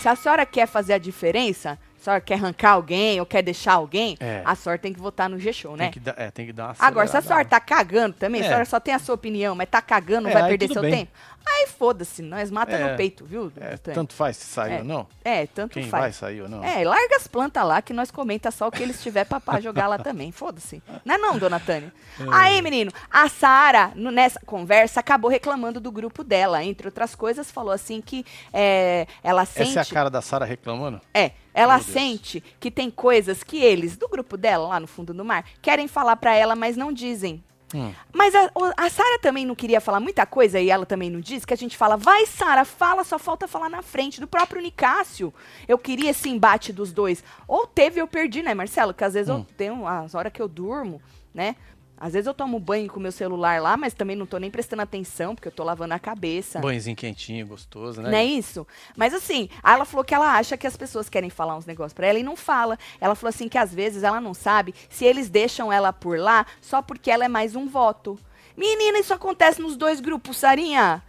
[0.00, 3.72] Se a senhora quer fazer a diferença, a senhora quer arrancar alguém ou quer deixar
[3.74, 4.42] alguém, É.
[4.44, 5.84] a senhora tem que votar no G-Show, né?
[5.84, 8.42] Tem que, dar, é, tem que dar uma Agora, se a senhora tá cagando também,
[8.42, 8.46] a É.
[8.48, 10.90] senhora só tem a sua opinião, mas tá cagando, não É, vai perder seu bem.
[10.94, 11.12] tempo,
[11.46, 12.90] aí foda-se, nós mata É.
[12.90, 14.78] no peito, viu, É, tanto faz se saiu É.
[14.78, 15.06] ou não.
[15.24, 16.02] É, tanto Quem faz.
[16.02, 16.62] vai sair ou não.
[16.64, 19.86] É, larga as plantas lá que nós comenta só o que eles tiver pra, jogar
[19.86, 20.32] lá também.
[20.32, 20.82] Foda-se.
[21.04, 21.92] Não é não, dona Tânia?
[22.18, 22.24] É.
[22.30, 26.62] Aí, menino, a Sara, nessa conversa, acabou reclamando do grupo dela.
[26.64, 29.70] Entre outras coisas, falou assim que é, ela sente...
[29.70, 31.00] Essa é a cara da Sara reclamando?
[31.12, 35.24] É, ela sente que tem coisas que eles, do grupo dela, lá no fundo do
[35.24, 37.42] mar, querem falar pra ela, mas não dizem.
[37.74, 37.92] Hum.
[38.12, 41.46] Mas a, a Sara também não queria falar muita coisa e ela também não disse,
[41.46, 45.34] que a gente fala, vai Sara, fala, só falta falar na frente, do próprio Nicásio.
[45.66, 47.24] Eu queria esse embate dos dois.
[47.48, 48.94] Ou teve, eu perdi, né, Marcelo?
[48.94, 49.38] Que às vezes Hum.
[49.38, 51.02] eu tenho, as horas que eu durmo,
[51.34, 51.56] né?
[52.04, 54.50] Às vezes eu tomo banho com o meu celular lá, mas também não tô nem
[54.50, 56.60] prestando atenção, porque eu tô lavando a cabeça.
[56.60, 58.10] Banhozinho quentinho, gostoso, né?
[58.10, 58.66] Não é isso?
[58.94, 61.94] Mas assim, aí ela falou que ela acha que as pessoas querem falar uns negócios
[61.94, 62.78] pra ela e não fala.
[63.00, 66.44] Ela falou assim que às vezes ela não sabe se eles deixam ela por lá
[66.60, 68.18] só porque ela é mais um voto.
[68.54, 71.02] Menina, isso acontece nos dois grupos, Sarinha.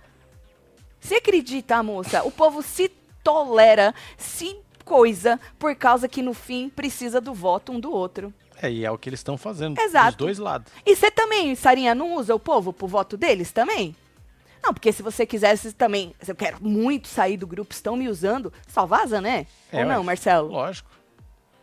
[1.02, 2.24] Você acredita, moça?
[2.24, 2.88] O povo se
[3.22, 4.56] tolera, se
[4.86, 8.34] coisa, por causa que no fim precisa do voto um do outro.
[8.62, 9.80] É, e é o que eles estão fazendo.
[9.80, 10.18] Exato.
[10.18, 10.72] Dos dois lados.
[10.86, 13.96] E você também, Sarinha, não usa o povo pro voto deles também?
[14.64, 18.52] Não, porque se você quisesse também, eu quero muito sair do grupo, estão me usando,
[18.68, 19.46] só vaza, né?
[19.72, 20.04] É, Ou não.
[20.04, 20.50] Marcelo?
[20.50, 20.90] Lógico.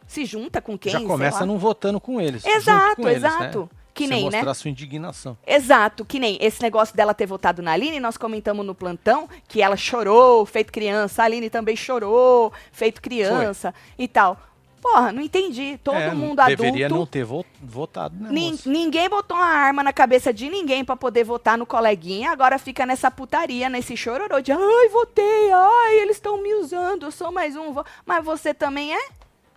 [0.07, 0.92] Se junta com quem?
[0.92, 2.44] Já começa não votando com eles.
[2.44, 3.61] Exato, com eles, exato.
[3.62, 3.68] Né?
[3.94, 4.37] Que Você nem, né?
[4.37, 5.37] mostrar sua indignação.
[5.46, 9.61] Exato, que nem esse negócio dela ter votado na Aline, nós comentamos no plantão que
[9.61, 14.38] ela chorou, feito criança, a Aline também chorou, feito criança e tal.
[14.82, 15.78] Porra, não entendi.
[15.84, 16.60] Todo É, mundo adulto.
[16.62, 20.84] Deveria não ter vo- votado, né, Nin- ninguém botou uma arma na cabeça de ninguém
[20.84, 22.32] pra poder votar no coleguinha.
[22.32, 27.12] Agora fica nessa putaria, nesse chororô de ai, votei, ai, eles estão me usando, eu
[27.12, 27.72] sou mais um.
[27.72, 27.84] vo-".
[28.04, 29.08] Mas você também é?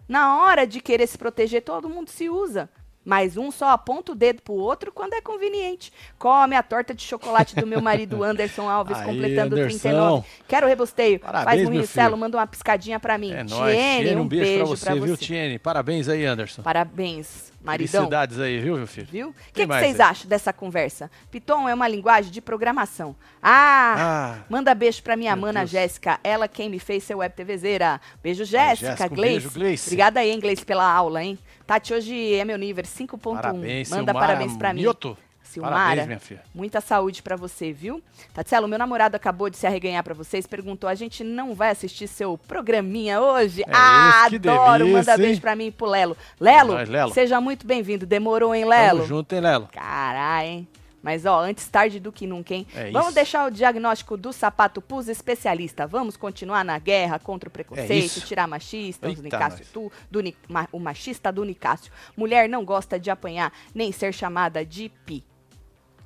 [0.08, 2.70] Na hora de querer se proteger, todo mundo se usa.
[3.06, 5.94] Mas um só aponta o dedo pro outro quando é conveniente.
[6.18, 9.80] Come a torta de chocolate do meu marido Anderson Alves, Aí, completando Anderson.
[9.80, 10.28] 39.
[10.48, 11.20] Quero rebosteio.
[11.20, 11.94] Parabéns, Faz meu Murrinho filho.
[11.94, 13.32] Celo, manda uma piscadinha pra mim.
[13.32, 13.44] É.
[13.46, 15.00] Tiene, um, beijo, pra você.
[15.00, 15.60] viu, Tiene?
[15.60, 16.64] Parabéns aí, Anderson.
[16.64, 17.92] Parabéns, maridão.
[17.92, 19.08] Felicidades aí, viu, meu filho?
[19.12, 19.30] Viu?
[19.30, 20.08] O que, que vocês aí?
[20.10, 21.10] acham dessa conversa?
[21.32, 23.16] Python é uma linguagem de programação.
[23.42, 25.66] Ah, Ah, manda beijo pra minha mana.
[25.66, 26.20] Jéssica.
[26.24, 28.00] Ela quem me fez ser web TVzeira.
[28.24, 29.06] Beijo, Jéssica.
[29.06, 29.34] Um Gleice.
[29.40, 29.88] beijo, Gleice.
[29.90, 31.38] Obrigada aí, Inglês, pela aula, hein?
[31.66, 33.36] Tati, hoje é meu nível 5.1.
[33.42, 34.82] parabéns, Manda parabéns pra mim.
[34.82, 35.18] Mioto.
[35.56, 36.44] Silmara, Parabéns, minha filha.
[36.54, 38.02] muita saúde pra você, viu?
[38.34, 42.08] Tatselo, meu namorado acabou de se arreganhar pra vocês, perguntou, a gente não vai assistir
[42.08, 43.62] seu programinha hoje?
[43.64, 46.16] É ah, isso, adoro, delícia, manda beijo pra mim e pro Lelo.
[46.40, 47.14] Lelo, É nóis, Lelo.
[47.14, 48.98] seja muito bem-vindo, demorou, hein, Lelo?
[49.00, 49.70] Tamo junto, hein, Lelo?
[49.72, 50.68] Caralho, hein?
[51.02, 52.66] Mas, ó, antes tarde do que nunca, hein?
[52.74, 53.16] É Vamos isso.
[53.16, 55.86] deixar o diagnóstico do sapato pus especialista.
[55.86, 60.20] Vamos continuar na guerra contra o preconceito, É tirar machista, os Eita, Nicásio, tu, do,
[60.50, 61.92] ma- o machista do Nicásio.
[62.18, 65.24] Mulher não gosta de apanhar, nem ser chamada de pi.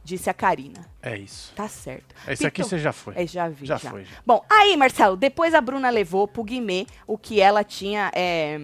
[0.10, 0.89] Disse a Karina.
[1.04, 1.54] É isso.
[1.56, 2.15] Tá certo.
[2.28, 3.13] Esse aqui Pitu- você já foi.
[3.15, 3.67] É, já vi.
[3.67, 4.15] Já foi, já.
[4.26, 8.60] Bom, aí, Marcelo, depois a Bruna levou pro Guimê o que ela tinha é,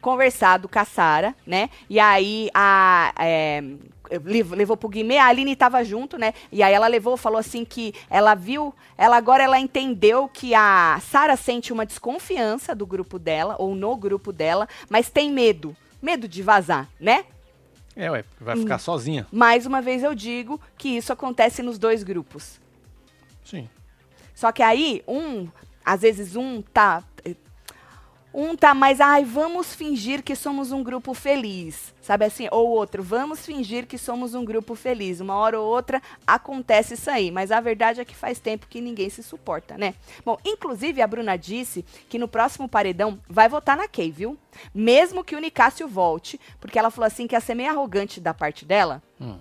[0.00, 1.70] conversado com a Sara, né?
[1.88, 3.12] E aí a.
[3.18, 3.62] é,
[4.24, 6.34] lev- levou pro Guimê, a Aline tava junto, né?
[6.52, 11.00] E aí ela levou, falou assim que ela viu, ela agora ela entendeu que a
[11.02, 15.76] Sara sente uma desconfiança do grupo dela, ou no grupo dela, mas tem medo.
[16.00, 17.24] Medo de vazar, né?
[17.96, 19.26] É, ué, vai ficar sozinha.
[19.32, 22.60] Mais uma vez eu digo que isso acontece nos dois grupos.
[23.44, 23.68] Sim.
[24.34, 25.48] Só que aí, um,
[25.84, 27.02] às vezes um tá.
[28.32, 31.92] Um tá mais, ai, vamos fingir que somos um grupo feliz.
[32.00, 32.48] Sabe assim?
[32.50, 35.20] Ou outro, vamos fingir que somos um grupo feliz.
[35.20, 37.30] Uma hora ou outra acontece isso aí.
[37.30, 39.94] Mas a verdade é que faz tempo que ninguém se suporta, né?
[40.24, 44.38] Bom, inclusive a Bruna disse que no próximo paredão vai votar na Kay, viu?
[44.74, 48.34] Mesmo que o Nicásio volte, porque ela falou assim que ia ser meio arrogante da
[48.34, 49.38] parte dela Hum.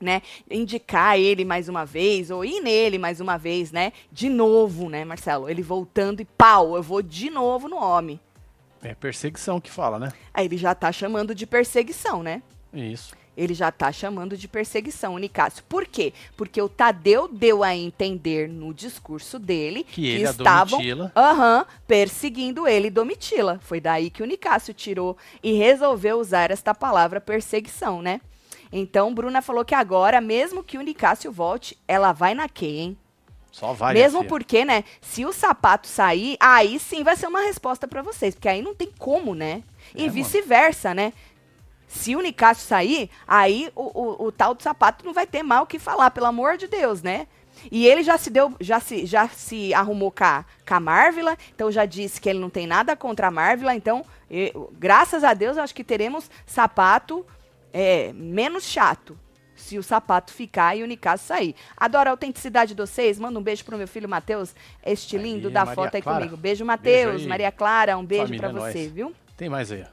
[0.00, 4.88] Né, indicar ele mais uma vez, ou ir nele mais uma vez, né, de novo,
[4.88, 5.48] né, Marcelo?
[5.48, 8.20] Ele voltando e pau, eu vou de novo no homem.
[8.82, 10.12] É perseguição que fala, né?
[10.32, 12.42] Aí ele já tá chamando de perseguição, né?
[12.72, 13.12] Isso.
[13.36, 15.62] Ele já tá chamando de perseguição, o Nicásio.
[15.68, 16.12] Por quê?
[16.36, 20.80] Porque o Tadeu deu a entender no discurso dele Que ele, a estavam
[21.14, 23.60] aham, perseguindo ele e Domitila.
[23.62, 28.20] Foi daí que o Nicásio tirou e resolveu usar esta palavra perseguição, né?
[28.72, 32.98] Então, Bruna falou que agora, mesmo que o Nicásio volte, ela vai na Kay, hein?
[33.50, 33.94] Só vai.
[33.94, 38.34] Mesmo porque, né, se o sapato sair, aí sim vai ser uma resposta pra vocês,
[38.34, 39.62] porque aí não tem como, né?
[39.94, 40.12] É, E mano.
[40.12, 41.12] vice-versa, né?
[41.88, 45.64] Se o Nicásio sair, aí o, o, o tal do sapato não vai ter mal
[45.64, 47.26] o que falar, pelo amor de Deus, né?
[47.72, 51.36] E ele já se deu, já se, já se arrumou com a, com a Marvila,
[51.52, 55.34] então já disse que ele não tem nada contra a Marvila, então, e- graças a
[55.34, 57.26] Deus, eu acho que teremos sapato
[57.72, 59.18] é, menos chato.
[59.54, 61.54] Se o sapato ficar e o Nicásio sair.
[61.76, 63.18] Adoro a autenticidade de vocês.
[63.18, 64.54] Manda um beijo pro meu filho Matheus,
[64.86, 66.18] este Aí, lindo da Maria foto aí Clara.
[66.20, 66.36] comigo.
[66.36, 67.22] Beijo, Matheus.
[67.22, 67.26] aí.
[67.26, 69.12] Maria Clara, um beijo pra é você, viu?
[69.36, 69.84] Tem mais aí.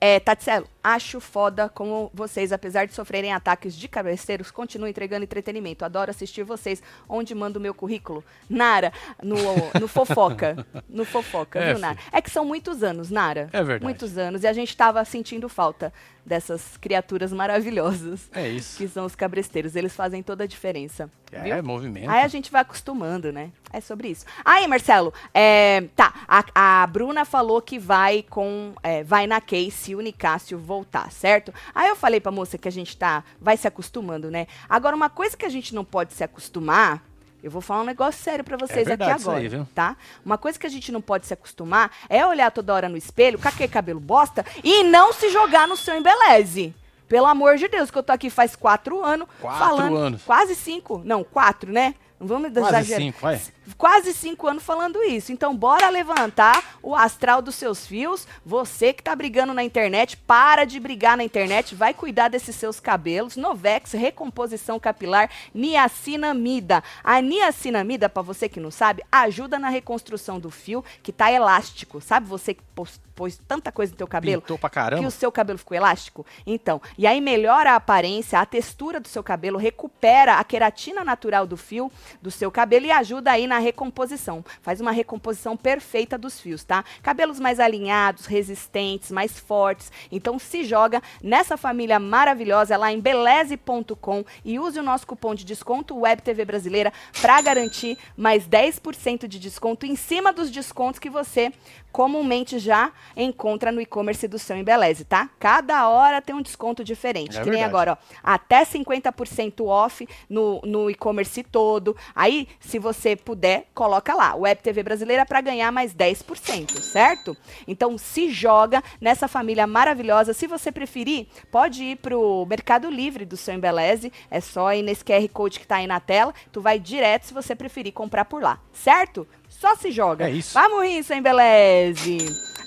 [0.00, 5.82] É, Tatselo, acho foda como vocês, apesar de sofrerem ataques de cabeceiros, continuam entregando entretenimento.
[5.82, 6.82] Adoro assistir vocês.
[7.08, 8.22] Onde mando o meu currículo?
[8.48, 8.92] Nara,
[9.22, 9.36] no,
[9.80, 10.66] no Fofoca.
[10.86, 11.98] No Fofoca, É, viu, Nara?
[12.12, 13.48] É que são muitos anos, Nara.
[13.50, 13.84] É verdade.
[13.84, 14.42] Muitos anos.
[14.42, 15.90] E a gente tava sentindo falta
[16.24, 18.28] dessas criaturas maravilhosas.
[18.32, 18.78] É isso.
[18.78, 19.76] Que são os cabresteiros.
[19.76, 21.10] Eles fazem toda a diferença.
[21.30, 21.62] É, viu?
[21.64, 22.10] movimento.
[22.10, 23.50] Aí a gente vai acostumando, né?
[23.72, 24.24] É sobre isso.
[24.44, 26.14] Aí, Marcelo, é, tá.
[26.28, 28.72] A, a Bruna falou que vai com.
[28.82, 31.52] é, vai na Kay se o Nicásio voltar, certo?
[31.74, 33.22] Aí eu falei pra moça que a gente tá.
[33.40, 34.46] Vai se acostumando, né?
[34.68, 37.02] Agora, uma coisa que a gente não pode se acostumar.
[37.42, 39.68] Eu vou falar um negócio sério pra vocês verdade aqui agora, aí, viu?
[39.74, 39.96] tá?
[40.24, 43.38] Uma coisa que a gente não pode se acostumar é olhar toda hora no espelho
[43.38, 46.74] com aquele cabelo bosta e não se jogar no seu embeleze.
[47.06, 49.96] Pelo amor de Deus, que eu tô aqui faz quatro anos Quatro falando.
[49.96, 50.22] anos.
[50.24, 51.02] Quase cinco.
[51.04, 51.94] Não, quatro, né?
[52.18, 53.00] Não vamos Quase exagerar.
[53.02, 53.40] cinco, vai.
[53.76, 55.32] Quase cinco anos falando isso.
[55.32, 58.26] Então, bora levantar o astral dos seus fios.
[58.44, 61.74] Você que tá brigando na internet, para de brigar na internet.
[61.74, 63.36] Vai cuidar desses seus cabelos.
[63.36, 66.82] Novex, recomposição capilar, niacinamida.
[67.02, 72.00] A niacinamida, pra você que não sabe, ajuda na reconstrução do fio que tá elástico.
[72.00, 74.42] Sabe você que pôs, pôs tanta coisa no teu cabelo?
[74.42, 75.06] Pintou pra que caramba.
[75.06, 76.26] o seu cabelo ficou elástico?
[76.46, 81.46] Então, e aí melhora a aparência, a textura do seu cabelo, recupera a queratina natural
[81.46, 84.44] do fio do seu cabelo e ajuda aí na recomposição.
[84.62, 86.84] Faz uma recomposição perfeita dos fios, tá?
[87.02, 89.90] Cabelos mais alinhados, resistentes, mais fortes.
[90.10, 95.44] Então se joga nessa família maravilhosa lá em beleze.com e use o nosso cupom de
[95.44, 101.10] desconto Web TV Brasileira para garantir mais 10% de desconto em cima dos descontos que
[101.10, 101.52] você
[101.94, 105.30] comumente já encontra no e-commerce do seu Embeleze, tá?
[105.38, 107.38] Cada hora tem um desconto diferente.
[107.38, 107.70] É que nem verdade.
[107.70, 111.96] agora, ó, até 50% off no, no e-commerce todo.
[112.12, 117.36] Aí, se você puder, coloca lá, Web TV Brasileira para ganhar mais 10%, certo?
[117.64, 120.34] Então, se joga nessa família maravilhosa.
[120.34, 124.12] Se você preferir, pode ir pro Mercado Livre do seu Embeleze.
[124.28, 126.34] É só ir nesse QR Code que tá aí na tela.
[126.50, 129.24] Tu vai direto se você preferir comprar por lá, certo?
[129.60, 130.28] Só se joga.
[130.28, 130.54] É isso.
[130.54, 132.18] Vamos rir, seu Embeleze.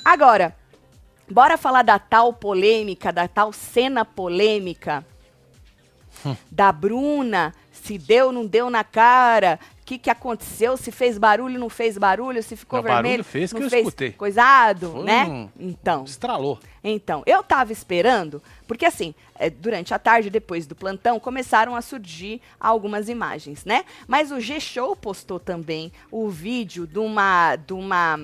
[0.04, 0.56] Agora,
[1.30, 5.06] bora falar da tal polêmica, da tal cena polêmica
[6.26, 6.36] Hum.
[6.52, 11.70] da Bruna, se deu, não deu na cara, que, que aconteceu, se fez barulho, não
[11.70, 14.12] fez barulho, se ficou Não, barulho vermelho, fez que não eu fez escutei.
[14.12, 15.24] coisado, Foi né?
[15.26, 16.60] um- Então, Estralou.
[16.84, 21.82] então, eu tava esperando, porque assim, é, durante a tarde, depois do plantão, começaram a
[21.82, 23.86] surgir algumas imagens, né?
[24.08, 27.56] Mas o G-Show postou também o vídeo de uma.
[27.56, 28.18] de uma.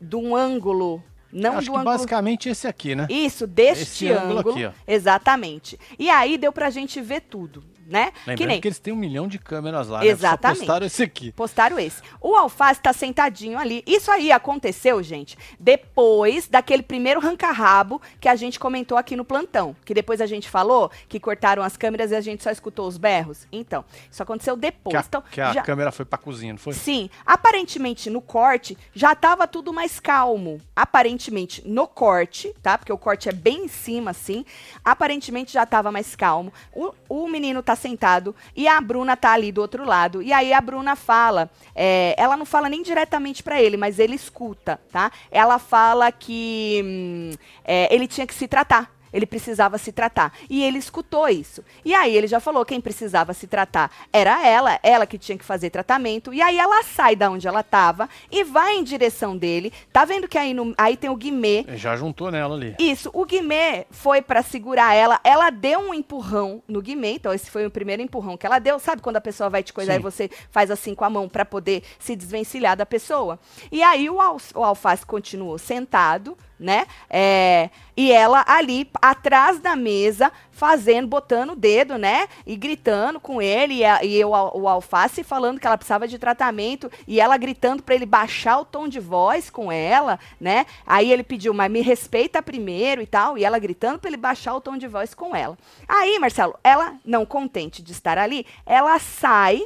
[0.00, 1.02] de um ângulo.
[1.32, 1.84] Não Acho do que ângulo.
[1.84, 3.06] basicamente esse aqui, né?
[3.08, 4.54] Isso, deste Esse ângulo ângulo.
[4.54, 4.72] aqui, ó.
[4.86, 5.80] Exatamente.
[5.98, 8.12] E aí deu pra gente ver tudo, né?
[8.26, 8.60] Lembrando que nem.
[8.60, 10.60] que eles têm um milhão de câmeras lá, Exatamente.
[10.60, 10.66] né?
[10.66, 11.32] Postaram esse aqui.
[11.32, 12.02] Postaram esse.
[12.20, 13.82] O Alface tá sentadinho ali.
[13.86, 19.74] Isso aí aconteceu, gente, depois daquele primeiro ranca-rabo que a gente comentou aqui no plantão.
[19.84, 22.96] Que depois a gente falou que cortaram as câmeras e a gente só escutou os
[22.96, 23.46] berros.
[23.52, 24.96] Então, isso aconteceu Que depois.
[24.96, 26.72] a, então, que a já- câmera foi pra cozinha, não foi?
[26.74, 30.60] Sim, aparentemente no corte já tava tudo mais calmo.
[30.76, 32.76] Aparentemente no corte, tá?
[32.78, 34.44] Porque o corte é bem em cima, assim.
[34.84, 36.52] Aparentemente já tava mais calmo.
[36.74, 40.22] O, o menino tá sentado e a Bruna tá ali do outro lado.
[40.22, 44.14] E aí a Bruna fala, é, ela não fala nem diretamente pra ele, mas ele
[44.14, 45.10] escuta, tá?
[45.30, 47.30] Ela fala que hum,
[47.64, 48.90] é, ele tinha que se tratar.
[49.12, 50.32] Ele precisava se tratar.
[50.48, 51.64] E ele escutou isso.
[51.84, 55.44] E aí ele já falou quem precisava se tratar era ela, ela que tinha que
[55.44, 56.32] fazer tratamento.
[56.32, 59.72] E aí ela sai da onde ela estava e vai em direção dele.
[59.92, 61.64] Tá vendo que aí, no- aí tem o Guimê.
[61.76, 62.74] Já juntou nela ali.
[62.78, 65.20] Isso, o Guimê foi pra segurar ela.
[65.24, 67.12] Ela deu um empurrão no Guimê.
[67.14, 68.78] Então esse foi o primeiro empurrão que ela deu.
[68.78, 69.98] Sabe quando a pessoa vai te coisar Sim.
[70.00, 73.38] e você faz assim com a mão pra poder se desvencilhar da pessoa?
[73.70, 76.86] E aí o, Al o Alface continuou sentado, né?
[77.10, 82.26] É, e ela ali atrás da mesa, fazendo, botando o dedo, né?
[82.46, 86.08] E gritando com ele, e, a- e o, Al- o Alface falando que ela precisava
[86.08, 90.64] de tratamento, e ela gritando pra ele baixar o tom de voz com ela, né?
[90.86, 94.54] Aí ele pediu, mas me respeita primeiro e tal, e ela gritando pra ele baixar
[94.54, 95.58] o tom de voz com ela.
[95.86, 99.64] Aí, Marcelo, ela, não contente de estar ali, ela sai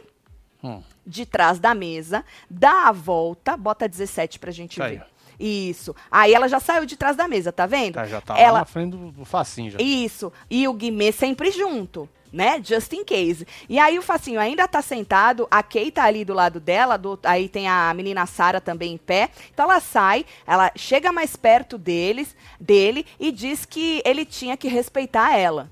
[0.64, 0.82] Hum.
[1.06, 5.04] de trás da mesa, dá a volta, bota 17 pra gente ver.
[5.38, 5.94] Isso.
[6.10, 7.94] Aí ela já saiu de trás da mesa, tá vendo?
[7.94, 9.78] Tá, já tá ela lá na frente do, do facinho já.
[9.80, 10.32] isso.
[10.50, 12.60] E o Guimê sempre junto, né?
[12.62, 13.46] Just in case.
[13.68, 17.18] E aí o Facinho ainda tá sentado, a Kay tá ali do lado dela, do-
[17.22, 19.30] aí tem a menina Sara também em pé.
[19.52, 24.68] Então ela sai, ela chega mais perto deles, dele e diz que ele tinha que
[24.68, 25.70] respeitar ela.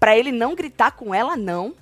[0.00, 1.74] Pra ele não gritar com ela, não.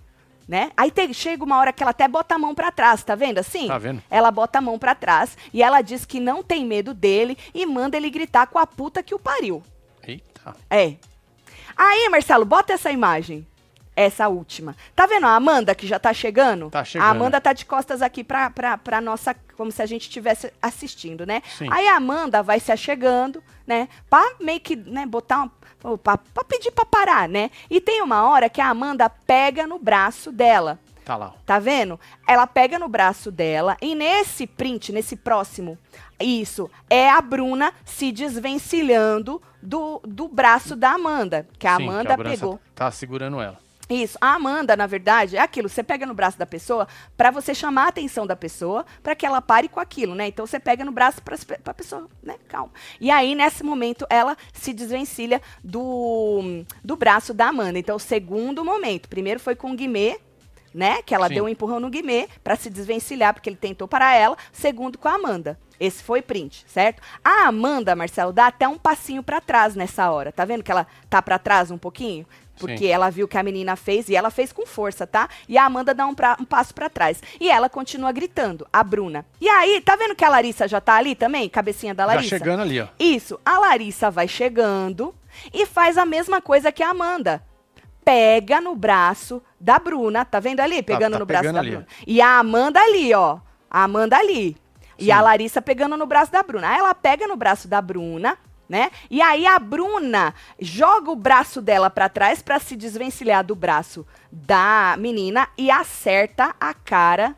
[0.50, 0.72] Né?
[0.76, 3.38] Aí tem- chega uma hora que ela até bota a mão pra trás, tá vendo
[3.38, 3.68] assim?
[3.68, 4.02] Tá vendo?
[4.10, 7.64] Ela bota a mão pra trás e ela diz que não tem medo dele e
[7.64, 9.62] manda ele gritar com a puta que o pariu.
[10.04, 10.56] Eita.
[10.68, 10.96] É.
[11.76, 13.46] Aí, Marcelo, bota essa imagem.
[13.96, 14.76] Essa última.
[14.94, 16.70] Tá vendo a Amanda que já tá chegando?
[16.70, 17.06] Tá chegando.
[17.06, 19.34] A Amanda tá de costas aqui pra, pra, pra nossa.
[19.56, 21.42] Como se a gente estivesse assistindo, né?
[21.58, 21.68] Sim.
[21.70, 23.88] Aí a Amanda vai se achegando, né?
[24.08, 25.96] Pra meio que, né, botar um.
[25.98, 27.50] Pra, pra pedir pra parar, né?
[27.68, 30.78] E tem uma hora que a Amanda pega no braço dela.
[31.04, 31.34] Tá lá.
[31.44, 31.98] Tá vendo?
[32.26, 35.76] Ela pega no braço dela e nesse print, nesse próximo,
[36.20, 42.16] isso, é a Bruna se desvencilhando do, do braço da Amanda, que a Sim, Amanda
[42.16, 42.60] Brança pegou.
[42.74, 43.58] Tá segurando ela.
[43.90, 44.16] Isso.
[44.20, 45.68] A Amanda, na verdade, é aquilo.
[45.68, 49.26] Você pega no braço da pessoa pra você chamar a atenção da pessoa pra que
[49.26, 50.28] ela pare com aquilo, né?
[50.28, 52.36] Então você pega no braço pra, pra pessoa, né?
[52.48, 52.72] Calma.
[53.00, 57.80] E aí, nesse momento, ela se desvencilha do, do braço da Amanda.
[57.80, 59.08] Então, o segundo momento.
[59.08, 60.20] Primeiro foi com o Guimê,
[60.72, 61.02] né?
[61.02, 61.34] Que ela Sim.
[61.34, 64.36] deu um empurrão no Guimê pra se desvencilhar, porque ele tentou parar ela.
[64.52, 65.58] Segundo com a Amanda.
[65.80, 67.02] Esse foi print, certo?
[67.24, 70.30] A Amanda, Marcelo, dá até um passinho pra trás nessa hora.
[70.30, 72.26] Tá vendo que ela tá pra trás um pouquinho?
[72.60, 72.86] Porque Sim.
[72.88, 75.28] ela viu que a menina fez e ela fez com força, tá?
[75.48, 77.22] E a Amanda dá um, pra- um passo pra trás.
[77.40, 79.24] E ela continua gritando, a Bruna.
[79.40, 81.48] E aí, tá vendo que a Larissa já tá ali também?
[81.48, 82.38] Cabecinha da Já Larissa?
[82.38, 82.86] chegando ali, ó.
[82.98, 85.14] Isso, a Larissa vai chegando
[85.52, 87.42] e faz a mesma coisa que a Amanda.
[88.04, 90.82] Pega no braço da Bruna, tá vendo ali?
[90.82, 91.86] Pegando tá no braço pegando da ali, Bruna.
[92.06, 93.38] E a Amanda ali, ó.
[93.70, 94.56] A Amanda ali.
[94.98, 95.10] E Sim.
[95.12, 96.68] a Larissa pegando no braço da Bruna.
[96.68, 98.36] Aí ela pega no braço da Bruna,
[98.70, 98.90] né?
[99.10, 104.06] E aí a Bruna joga o braço dela pra trás pra se desvencilhar do braço
[104.30, 107.34] da menina e acerta a cara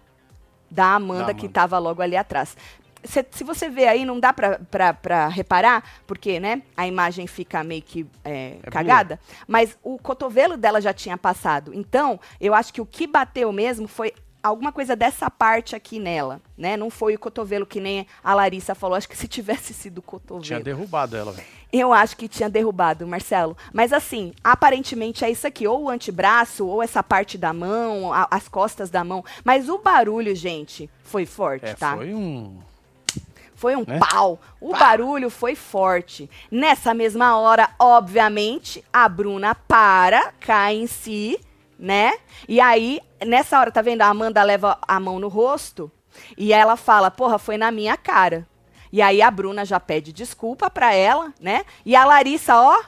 [0.71, 1.53] da Amanda, Da que Amanda.
[1.55, 2.55] tava logo ali atrás.
[3.03, 7.83] Cê- se você vê aí, não dá pra reparar, porque, né, a imagem fica meio
[7.83, 9.19] que é, É cagada,
[9.49, 11.73] mas o cotovelo dela já tinha passado.
[11.75, 16.41] Então, eu acho que o que bateu mesmo foi alguma coisa dessa parte aqui nela,
[16.59, 16.77] né?
[16.77, 18.97] Não foi o cotovelo que nem a Larissa falou.
[18.97, 20.45] Acho que se tivesse sido o cotovelo.
[20.45, 21.47] Tinha derrubado ela, velho.
[21.73, 23.57] Eu acho que tinha derrubado, Marcelo.
[23.73, 28.29] Mas assim, aparentemente é isso aqui, ou o antebraço, ou essa parte da mão, a-
[28.31, 29.25] as costas da mão.
[29.43, 31.97] Mas o barulho, gente, foi forte, É, tá?
[31.97, 32.59] foi um.
[33.55, 34.01] Foi um né?
[34.11, 34.41] pau.
[34.61, 36.29] O barulho foi forte.
[36.51, 41.39] Nessa mesma hora, obviamente, a Bruna para, cai em si,
[41.79, 42.13] né?
[42.49, 44.03] E aí nessa hora, tá vendo?
[44.03, 45.91] A Amanda leva a mão no rosto
[46.37, 48.47] e ela fala, porra, foi na minha cara.
[48.93, 51.65] E aí a Bruna já pede desculpa pra ela, né?
[51.85, 52.79] E a Larissa, ó,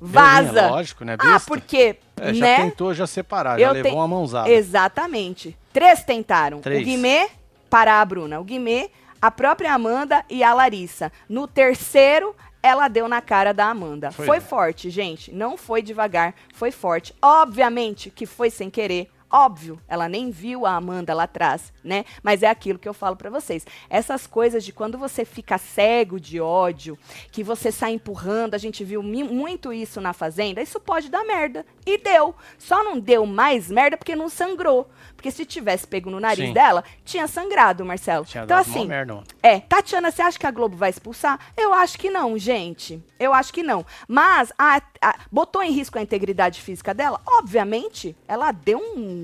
[0.00, 0.52] vaza.
[0.52, 1.16] Beirinha, lógico, né?
[1.18, 1.48] Ah, Besta.
[1.48, 2.56] porque, É, já né?
[2.56, 4.50] tentou já separar, já Eu levou te- uma mãozada.
[4.50, 5.56] Exatamente.
[5.72, 6.60] Três tentaram.
[6.60, 6.82] Três.
[6.82, 7.28] O Guimê
[7.70, 8.38] para a Bruna.
[8.40, 8.90] O Guimê,
[9.20, 11.10] a própria Amanda e a Larissa.
[11.28, 14.10] No terceiro, ela deu na cara da Amanda.
[14.12, 14.42] Foi, Foi, né?
[14.44, 15.32] forte, gente.
[15.32, 17.14] Não foi devagar, foi forte.
[17.22, 19.10] Obviamente que foi sem querer.
[19.30, 22.04] Óbvio, ela nem viu a Amanda lá atrás, né?
[22.22, 23.66] Mas é aquilo que eu falo pra vocês.
[23.90, 26.98] Essas coisas de quando você fica cego de ódio,
[27.30, 31.66] que você sai empurrando, a gente viu muito isso na fazenda, isso pode dar merda.
[31.84, 32.34] E deu.
[32.58, 34.88] Só não deu mais merda porque não sangrou.
[35.14, 36.52] Porque se tivesse pego no nariz Sim.
[36.52, 38.24] dela, tinha sangrado, Marcelo.
[38.24, 41.40] Tinha então assim, merda, é, Tatiana, você acha que a Globo vai expulsar?
[41.56, 43.02] Eu acho que não, gente.
[43.18, 43.84] Eu acho que não.
[44.06, 47.20] Mas a- a- botou em risco a integridade física dela?
[47.26, 49.17] Obviamente, ela deu um,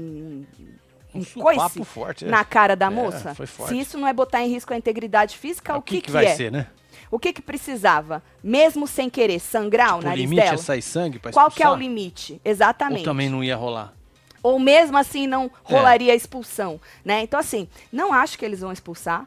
[1.15, 2.25] Um coice supapo forte.
[2.25, 2.29] é.
[2.29, 3.35] na cara da É, moça.
[3.69, 6.27] Se isso não é botar em risco a integridade física, Mas o que, que, vai
[6.27, 6.35] é?
[6.35, 6.67] ser, né?
[7.11, 8.21] O que que precisava?
[8.43, 10.55] Mesmo sem querer sangrar o O nariz limite dela?
[10.55, 12.33] é sair sangue pra Qual que é o limite?
[12.35, 13.05] Ou Exatamente.
[13.05, 13.93] também não ia rolar?
[14.43, 15.51] Ou mesmo assim não É.
[15.73, 17.23] rolaria a expulsão, né?
[17.23, 19.27] Então assim, não acho que eles vão expulsar.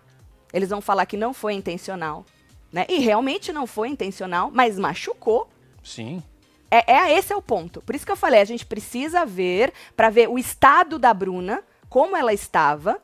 [0.54, 2.26] Eles vão falar que não foi intencional,
[2.72, 2.86] né?
[2.90, 5.48] E realmente não foi intencional, mas machucou.
[5.84, 6.22] Sim.
[6.70, 7.82] É, é esse é o ponto.
[7.82, 11.64] Por isso que eu falei, a gente precisa ver para ver o estado da Bruna,
[11.90, 13.00] como ela estava,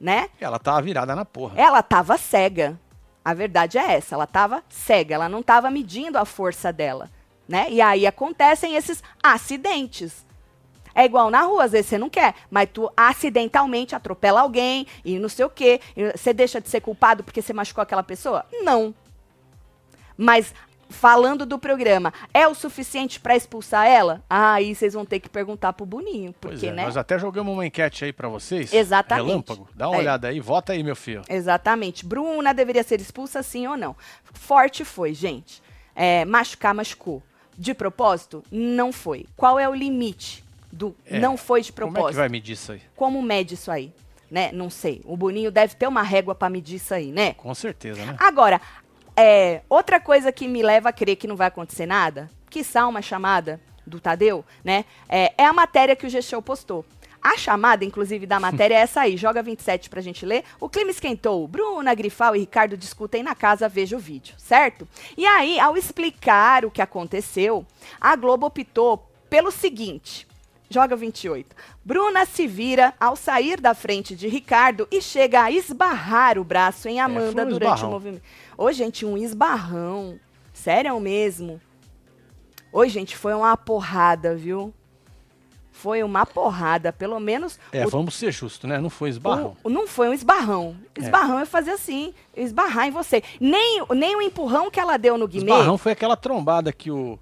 [0.00, 0.28] né?
[0.40, 1.54] Ela tava virada na porra.
[1.56, 2.78] Ela estava cega.
[3.24, 7.10] A verdade é essa, ela estava cega, ela não estava medindo a força dela,
[7.48, 7.66] né?
[7.70, 10.26] E aí acontecem esses acidentes.
[10.94, 15.18] É igual na rua, às vezes você não quer, mas tu acidentalmente atropela alguém e
[15.18, 15.80] não sei o quê.
[16.14, 18.44] Você deixa de ser culpado porque você machucou aquela pessoa?
[18.62, 18.94] Não.
[20.16, 20.54] Mas
[20.94, 24.22] falando do programa, é o suficiente para expulsar ela?
[24.30, 26.84] Ah, aí vocês vão ter que perguntar pro Boninho, porque, é, né?
[26.84, 28.72] nós até jogamos uma enquete aí pra vocês.
[28.72, 29.26] Exatamente.
[29.26, 29.68] Relâmpago.
[29.74, 29.98] Dá uma É.
[29.98, 31.22] olhada aí, vota aí, meu filho.
[31.28, 32.06] Exatamente.
[32.06, 33.94] Bruna deveria ser expulsa sim ou não.
[34.32, 35.62] Forte foi, gente.
[35.94, 37.22] É, machucar, machucou.
[37.56, 38.42] De propósito?
[38.50, 39.26] Não foi.
[39.36, 40.42] Qual é o limite
[40.72, 41.18] do É.
[41.20, 42.16] não foi de Como é que propósito?
[42.18, 42.82] vai medir isso aí?
[42.96, 43.92] Como mede isso aí?
[44.30, 44.50] Né?
[44.52, 45.00] Não sei.
[45.04, 47.34] O Boninho deve ter uma régua pra medir isso aí, né?
[47.34, 48.16] Com certeza, né?
[48.18, 48.60] Agora,
[49.16, 53.02] é, outra coisa que me leva a crer que não vai acontecer nada, que uma
[53.02, 54.84] chamada do Tadeu, né?
[55.08, 56.84] É, é a matéria que o G-Show postou.
[57.22, 59.16] A chamada, inclusive, da matéria é essa aí.
[59.16, 60.44] Joga 27 pra gente ler.
[60.60, 61.48] O clima esquentou.
[61.48, 64.86] Bruna, Grifal e Ricardo discutem na casa, veja o vídeo, certo?
[65.16, 67.64] E aí, ao explicar o que aconteceu,
[67.98, 70.28] a Globo optou pelo seguinte.
[70.74, 71.54] Joga 28.
[71.84, 76.88] Bruna se vira ao sair da frente de Ricardo e chega a esbarrar o braço
[76.88, 77.88] em Amanda foi um durante esbarrão.
[77.88, 78.22] o movimento.
[78.58, 80.18] Ô, gente, um esbarrão.
[80.52, 81.60] Sério mesmo?
[82.72, 84.74] Oi, gente, foi uma porrada, viu?
[85.70, 86.92] Foi uma porrada.
[86.92, 87.56] Pelo menos.
[87.70, 88.80] É, o- vamos ser justos, né?
[88.80, 89.56] Não foi esbarrão.
[89.62, 90.76] o- não foi um esbarrão.
[90.98, 93.22] Esbarrão é fazer assim, esbarrar em você.
[93.40, 95.52] Nem, nem o empurrão que ela deu no Guimê.
[95.52, 97.16] Esbarrão foi aquela trombada que o,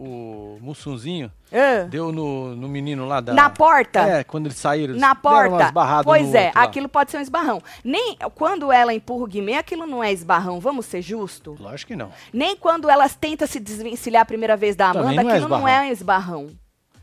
[0.00, 3.34] o Mussunzinho Ah, deu no, no menino lá da...
[3.34, 3.98] na porta.
[4.00, 4.92] É, quando eles saíram.
[4.92, 5.72] eles Na porta.
[6.04, 7.60] Pois é, aquilo pode ser um esbarrão.
[7.82, 11.58] Nem quando ela empurra o Guimê, aquilo não é esbarrão, vamos ser justos?
[11.58, 12.12] Lógico que não.
[12.32, 15.58] Nem quando elas tentam se desvencilhar a primeira vez da Amanda, não é aquilo não
[15.58, 15.68] esbarrão.
[15.68, 16.46] é um esbarrão.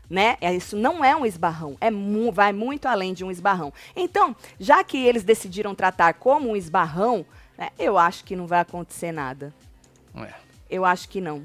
[0.08, 0.36] Né?
[0.40, 1.76] É, Isso não é um esbarrão.
[1.80, 3.72] É mu- vai muito além de um esbarrão.
[3.94, 7.26] Então, já que eles decidiram tratar como um esbarrão,
[7.58, 9.52] né, eu acho que não vai acontecer nada.
[10.14, 10.32] É.
[10.70, 11.42] Eu acho que não.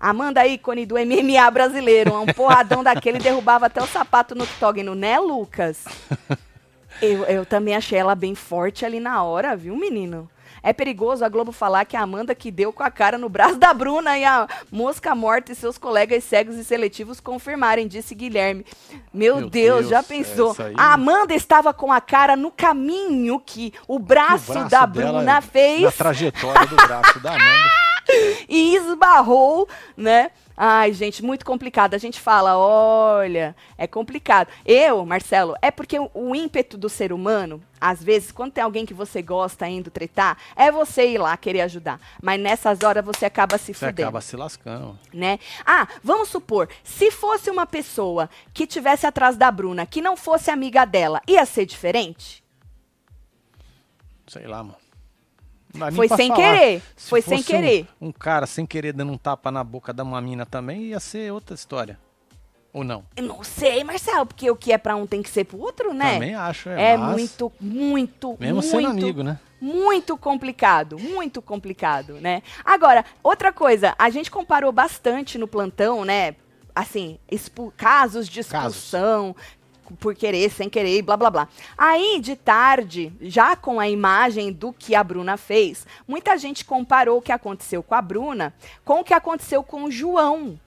[0.00, 5.18] Amanda ícone do MMA brasileiro, um porradão daquele derrubava até o sapato no octógono, né,
[5.18, 5.84] Lucas?
[7.02, 10.28] Eu, eu também achei ela bem forte ali na hora, viu, menino?
[10.60, 13.56] É perigoso a Globo falar que a Amanda que deu com a cara no braço
[13.56, 18.66] da Bruna e a mosca morta e seus colegas cegos e seletivos confirmarem, disse Guilherme.
[19.14, 20.56] Meu, Meu Deus, Deus, já pensou?
[20.58, 24.84] aí- A Amanda estava com a cara no caminho que o braço, O braço da
[24.86, 27.70] Bruna fez Na trajetória do braço da Amanda.
[28.48, 30.30] e esbarrou, né?
[30.60, 31.94] Ai, gente, muito complicado.
[31.94, 34.48] A gente fala, olha, é complicado.
[34.66, 38.84] Eu, Marcelo, é porque o, o ímpeto do ser humano, às vezes, quando tem alguém
[38.84, 42.00] que você gosta indo tretar, é você ir lá querer ajudar.
[42.20, 44.98] Mas nessas horas você acaba se Você fudendo acaba se lascando.
[45.12, 45.38] né?
[45.64, 50.50] Ah, vamos supor, se fosse uma pessoa que tivesse atrás da Bruna, que não fosse
[50.50, 52.42] amiga dela, ia ser diferente?
[54.26, 54.87] Sei lá, mano.
[55.94, 56.40] Foi sem falar.
[56.40, 57.86] querer, Se foi sem querer.
[58.00, 61.00] Um, um cara sem querer dando um tapa na boca da uma mina também, ia
[61.00, 61.98] ser outra história.
[62.72, 63.02] Ou não?
[63.16, 65.94] Eu não sei, Marcelo, porque o que é pra um tem que ser pro outro,
[65.94, 66.14] né?
[66.14, 66.92] Também acho, é.
[66.92, 69.38] É mas, muito, muito, Mesmo muito, sendo amigo, né?
[69.60, 72.42] muito complicado, muito complicado, né?
[72.64, 76.36] Agora, outra coisa, a gente comparou bastante no plantão, né?
[76.74, 77.18] Assim,
[77.76, 78.94] casos de Casos.
[79.94, 81.48] Por querer, sem querer, blá blá blá.
[81.76, 87.18] Aí, de tarde, já com a imagem do que a Bruna fez, muita gente comparou
[87.18, 90.58] o que aconteceu com a Bruna com o que aconteceu com o João.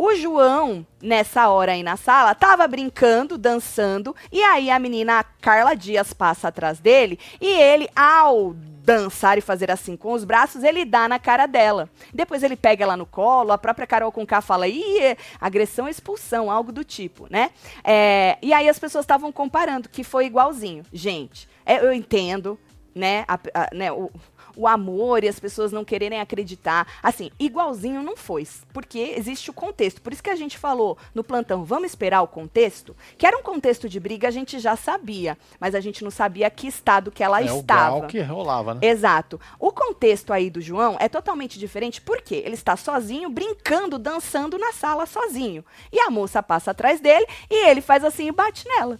[0.00, 5.74] O João, nessa hora aí na sala, tava brincando, dançando, e aí a menina Carla
[5.74, 10.84] Dias passa atrás dele, e ele, ao dançar e fazer assim com os braços, ele
[10.84, 11.90] dá na cara dela.
[12.14, 16.48] Depois ele pega ela no colo, a própria Carol com K fala, ih, agressão, expulsão,
[16.48, 17.50] algo do tipo, né?
[17.82, 20.84] É, e aí as pessoas estavam comparando, que foi igualzinho.
[20.92, 22.56] Gente, é, eu entendo,
[22.94, 24.12] né, a, a, né o,
[24.58, 26.86] o amor e as pessoas não quererem acreditar.
[27.00, 30.02] Assim, igualzinho não foi, porque existe o contexto.
[30.02, 32.96] Por isso que a gente falou no plantão, vamos esperar o contexto?
[33.16, 36.50] Que era um contexto de briga, a gente já sabia, mas a gente não sabia
[36.50, 37.98] que estado que ela é estava.
[37.98, 38.80] o que rolava, né?
[38.82, 39.40] Exato.
[39.60, 44.72] O contexto aí do João é totalmente diferente, porque ele está sozinho, brincando, dançando na
[44.72, 45.64] sala sozinho.
[45.92, 48.98] E a moça passa atrás dele e ele faz assim e bate nela.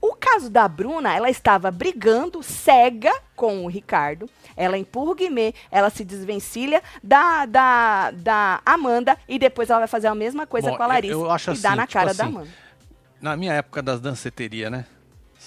[0.00, 4.28] O caso da Bruna, ela estava brigando cega com o Ricardo.
[4.56, 9.88] Ela empurra o Guimê, ela se desvencilha da, da, da Amanda e depois ela vai
[9.88, 11.92] fazer a mesma coisa Bom, com a Larissa eu, eu e assim, dá na tipo
[11.92, 12.48] cara assim, da Amanda.
[13.20, 14.86] Na minha época das danceterias, né?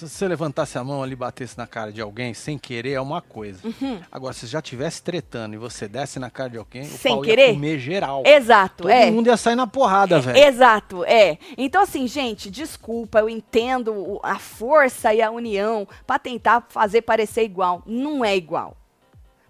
[0.07, 3.01] Se você levantasse a mão ali e batesse na cara de alguém sem querer é
[3.01, 3.59] uma coisa.
[3.63, 4.01] Uhum.
[4.11, 7.23] Agora, se já estivesse tretando e você desse na cara de alguém, Sem o pau
[7.23, 7.47] querer?
[7.49, 8.23] ia comer geral.
[8.25, 9.09] Exato, Todo é.
[9.09, 10.37] mundo ia sair na porrada, velho.
[10.37, 11.37] Exato, é.
[11.57, 17.43] Então, assim, gente, desculpa, eu entendo a força e a união pra tentar fazer parecer
[17.43, 17.81] igual.
[17.85, 18.75] Não é igual.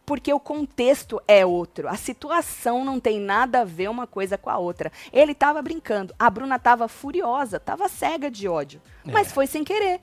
[0.05, 1.87] Porque o contexto é outro.
[1.87, 4.91] A situação não tem nada a ver uma coisa com a outra.
[5.13, 6.13] Ele tava brincando.
[6.19, 8.81] A Bruna tava furiosa, tava cega de ódio.
[9.05, 10.01] Mas foi sem querer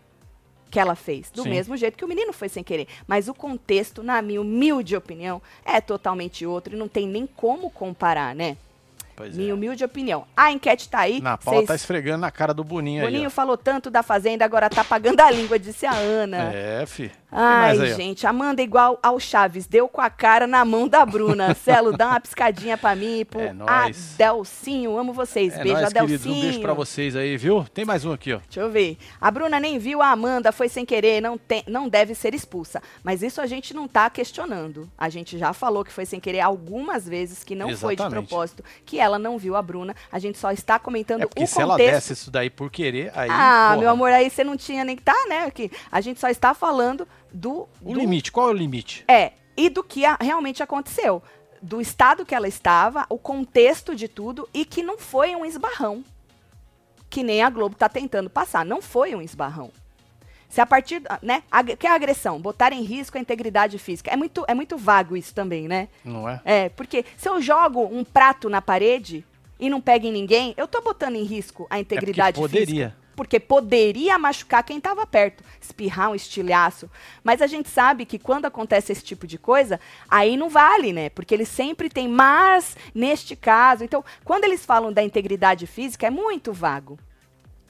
[0.71, 1.31] que ela fez.
[1.31, 1.51] Do Sim.
[1.51, 2.87] mesmo jeito que o menino foi sem querer.
[3.07, 7.71] Mas o contexto, na minha humilde opinião, é totalmente outro e não tem nem como
[7.71, 8.57] comparar, né?
[9.17, 9.55] Pois Minha é.
[9.55, 10.25] humilde opinião.
[10.35, 11.21] A enquete tá aí.
[11.21, 13.27] Na Paula Vocês- tá esfregando na cara do Boninho, Boninho aí.
[13.27, 13.31] ó.
[13.31, 16.51] falou tanto da Fazenda, agora tá pagando a língua, disse a Ana.
[16.55, 17.11] É, fi.
[17.33, 21.55] Ai, aí, gente, Amanda igual ao Chaves, deu com a cara na mão da Bruna.
[21.65, 24.15] Celo, dá uma piscadinha pra mim, pro É nóis.
[24.15, 25.55] Adelcinho, amo vocês.
[25.55, 26.15] É beijo, nóis, queridos.
[26.15, 26.35] Adelcinho.
[26.37, 27.65] Um beijo pra vocês aí, viu?
[27.73, 28.39] Tem mais um aqui, ó.
[28.39, 28.99] Deixa eu ver.
[29.21, 32.83] A Bruna nem viu a Amanda, foi sem querer, não, tem, não deve ser expulsa.
[33.05, 34.91] Mas isso a gente não tá questionando.
[34.99, 38.29] A gente já falou que foi sem querer algumas vezes, que não foi de Exatamente.
[38.29, 39.95] propósito, que ela não viu a Bruna.
[40.11, 41.95] A gente só está comentando É porque o se ela contexto.
[41.95, 43.29] desse isso daí por querer, aí.
[43.31, 45.51] Ah, porra, meu amor, aí você não tinha nem que tá, né?
[45.51, 47.69] Que a gente só está falando do.
[47.83, 49.05] O do- limite, qual é o limite?
[49.09, 51.23] É, e do que a- realmente aconteceu.
[51.63, 56.03] Do estado que ela estava, o contexto de tudo, e que não foi um esbarrão.
[57.09, 58.65] Que nem a Globo tá tentando passar.
[58.65, 59.71] Não foi um esbarrão.
[60.49, 62.41] Se a partir, né, a, que é a agressão?
[62.41, 64.11] Botar em risco a integridade física.
[64.11, 65.89] É muito, é muito vago isso também, né?
[66.05, 66.41] Não é?
[66.45, 69.25] É, porque se eu jogo um prato na parede
[69.61, 72.67] e não pega em ninguém, eu tô botando em risco a integridade É poderia.
[72.67, 73.00] física.
[73.15, 76.91] Porque poderia machucar quem estava perto, espirrar um estilhaço.
[77.23, 81.11] Mas a gente sabe que quando acontece esse tipo de coisa, aí não vale, né?
[81.11, 83.85] Porque eles sempre têm mas neste caso.
[83.85, 86.99] Então, quando eles falam da integridade física, é muito vago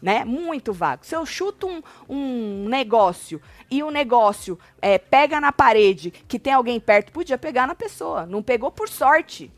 [0.01, 0.24] né?
[0.24, 1.05] Muito vago.
[1.05, 6.53] Se eu chuto um, um negócio e o negócio é, pega na parede que tem
[6.53, 8.26] alguém perto, podia pegar na pessoa.
[8.26, 9.53] Não pegou por sorte,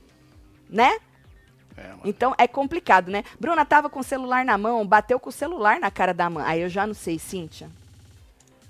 [0.69, 0.99] né?
[1.77, 1.83] É.
[2.05, 3.25] Então é complicado, né?
[3.41, 6.45] Bruna tava com o celular na mão, bateu com o celular na cara da mãe.
[6.47, 7.69] Aí eu já não sei, Cíntia.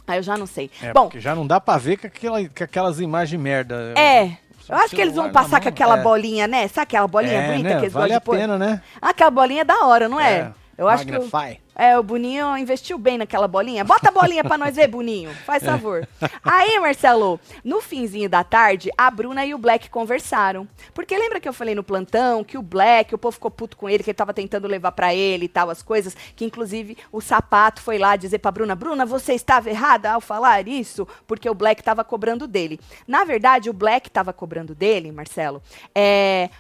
[0.07, 0.71] Aí eu já não sei.
[0.83, 3.95] É, Bom, porque já não dá pra ver com, aquela, com aquelas imagens merda.
[3.97, 4.37] é.
[4.69, 6.03] Eu acho que eles vão passar com mão, aquela é.
[6.03, 6.69] bolinha, né?
[6.69, 7.75] Sabe aquela bolinha É, bonita né?
[7.77, 8.37] que eles Vale gostam a de pôr?
[8.39, 8.81] pena, né?
[9.03, 10.53] Aquela bolinha é da hora, não é?
[10.77, 11.11] Eu acho que.
[11.17, 11.61] o- Magnify.
[11.75, 13.83] É, o Boninho investiu bem naquela bolinha.
[13.83, 15.31] Bota a bolinha pra nós ver, Boninho.
[15.31, 15.35] É.
[15.35, 16.07] Faz favor.
[16.45, 20.69] Aí, Marcelo, no finzinho da tarde, a Bruna e o Black conversaram.
[20.93, 23.89] Porque lembra que eu falei no plantão que o Black, o povo ficou puto com
[23.89, 27.23] ele, que ele tava tentando levar pra ele e tal, as coisas, que inclusive o
[27.23, 31.55] sapato foi lá dizer pra Bruna, Bruna, você estava errada ao falar isso, porque o
[31.55, 32.79] Black tava cobrando dele.
[33.09, 35.63] Na verdade, o Black tava cobrando dele, Marcelo,
[35.95, 36.51] é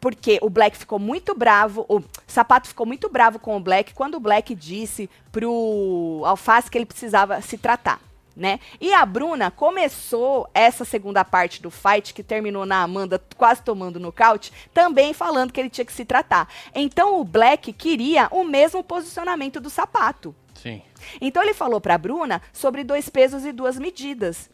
[0.00, 4.14] porque o Black ficou muito bravo, o Sapato ficou muito bravo com o Black quando
[4.14, 8.00] o Black disse pro Alface que ele precisava se tratar.
[8.36, 8.58] Né?
[8.80, 14.00] E a Bruna começou essa segunda parte do fight, que terminou na Amanda quase tomando
[14.00, 16.48] nocaute, também falando que ele tinha que se tratar.
[16.74, 20.34] Então o Black queria o mesmo posicionamento do sapato.
[20.54, 20.80] Sim.
[21.20, 24.48] Então ele falou pra Bruna sobre dois pesos e duas medidas.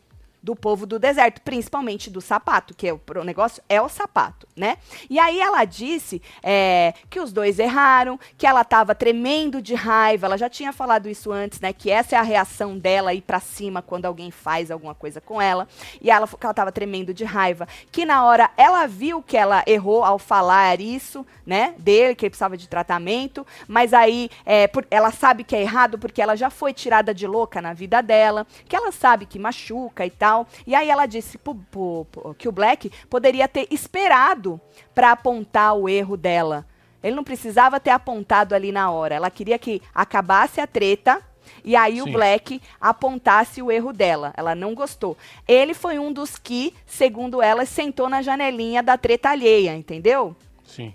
[0.46, 4.46] Do povo do deserto, principalmente do sapato, que é o, o negócio é o sapato,
[4.54, 4.78] né?
[5.10, 10.26] E aí ela disse é, que os dois erraram, que ela estava tremendo de raiva,
[10.26, 11.72] ela já tinha falado isso antes, né?
[11.72, 15.42] Que essa é a reação dela ir para cima quando alguém faz alguma coisa com
[15.42, 15.66] ela.
[16.00, 19.64] E ela que ela estava tremendo de raiva, que na hora ela viu que ela
[19.66, 21.74] errou ao falar isso, né?
[21.76, 25.98] Dele, que ele precisava de tratamento, mas aí é, por, ela sabe que é errado
[25.98, 30.06] porque ela já foi tirada de louca na vida dela, que ela sabe que machuca
[30.06, 30.35] e tal.
[30.66, 34.60] E aí ela disse pro, pro, pro, que o Black poderia ter esperado
[34.94, 36.66] para apontar o erro dela.
[37.02, 39.14] Ele não precisava ter apontado ali na hora.
[39.14, 41.22] Ela queria que acabasse a treta
[41.64, 42.02] e aí Sim.
[42.02, 44.32] o Black apontasse o erro dela.
[44.36, 45.16] Ela não gostou.
[45.46, 50.34] Ele foi um dos que, segundo ela, sentou na janelinha da treta alheia, entendeu?
[50.64, 50.92] Sim.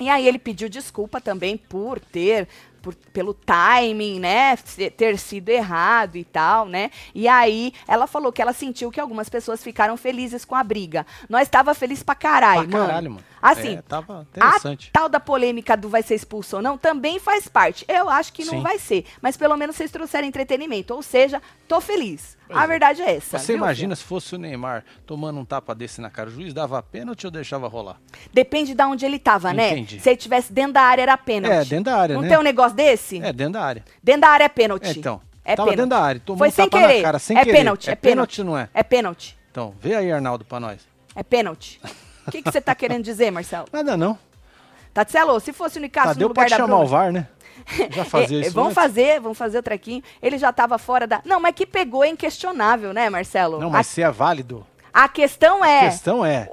[0.00, 2.46] E aí ele pediu desculpa também por ter
[2.82, 4.56] por, pelo timing, né,
[4.96, 6.90] ter sido errado e tal, né?
[7.14, 11.06] E aí ela falou que ela sentiu que algumas pessoas ficaram felizes com a briga.
[11.28, 13.24] Nós estava feliz pra caralho, pra caralho, mano.
[13.40, 14.90] Assim, é, tava interessante.
[14.92, 17.84] a tal da polêmica do vai ser expulso ou não também faz parte.
[17.88, 18.62] Eu acho que não Sim.
[18.62, 22.37] vai ser, mas pelo menos vocês trouxeram entretenimento, ou seja, tô feliz.
[22.48, 22.66] Pois a é.
[22.66, 23.38] verdade é essa.
[23.38, 23.96] Você viu, imagina filho?
[23.96, 27.30] se fosse o Neymar tomando um tapa desse na cara, o juiz dava pênalti ou
[27.30, 28.00] deixava rolar?
[28.32, 29.72] Depende de onde ele tava, né?
[29.72, 30.00] Entendi.
[30.00, 31.52] Se ele tivesse dentro da área era pênalti.
[31.52, 32.28] É, dentro da área, não né?
[32.28, 33.22] Tem um negócio desse?
[33.22, 33.84] É, dentro da área.
[34.02, 34.86] Dentro da área é pênalti.
[34.86, 35.20] É, então.
[35.44, 35.76] É tava pênalti.
[35.76, 36.96] dentro da área, tomou Foi um sem tapa querer.
[36.96, 37.56] na cara, sem é querer.
[37.58, 38.68] Pênalti, é, é pênalti, pênalti, não é?
[38.72, 39.38] É pênalti.
[39.50, 40.80] Então, vê aí, Arnaldo, pra nós.
[41.14, 41.80] É pênalti.
[42.26, 43.66] O que você tá querendo dizer, Marcelo?
[43.72, 44.18] Nada não.
[44.92, 47.28] Tatselo, se fosse o Nicasso Tadeu no lugar pode da chamar Bruna, o VAR, né?
[47.90, 48.82] Já fazia É, isso Vamos antes.
[48.82, 50.02] fazer, vamos fazer o trequinho.
[50.22, 51.20] Ele já estava fora da.
[51.24, 53.58] Não, mas que pegou é inquestionável, né, Marcelo?
[53.60, 54.66] Não, mas se é válido.
[54.92, 55.80] a, a questão A é.
[55.90, 56.50] questão é.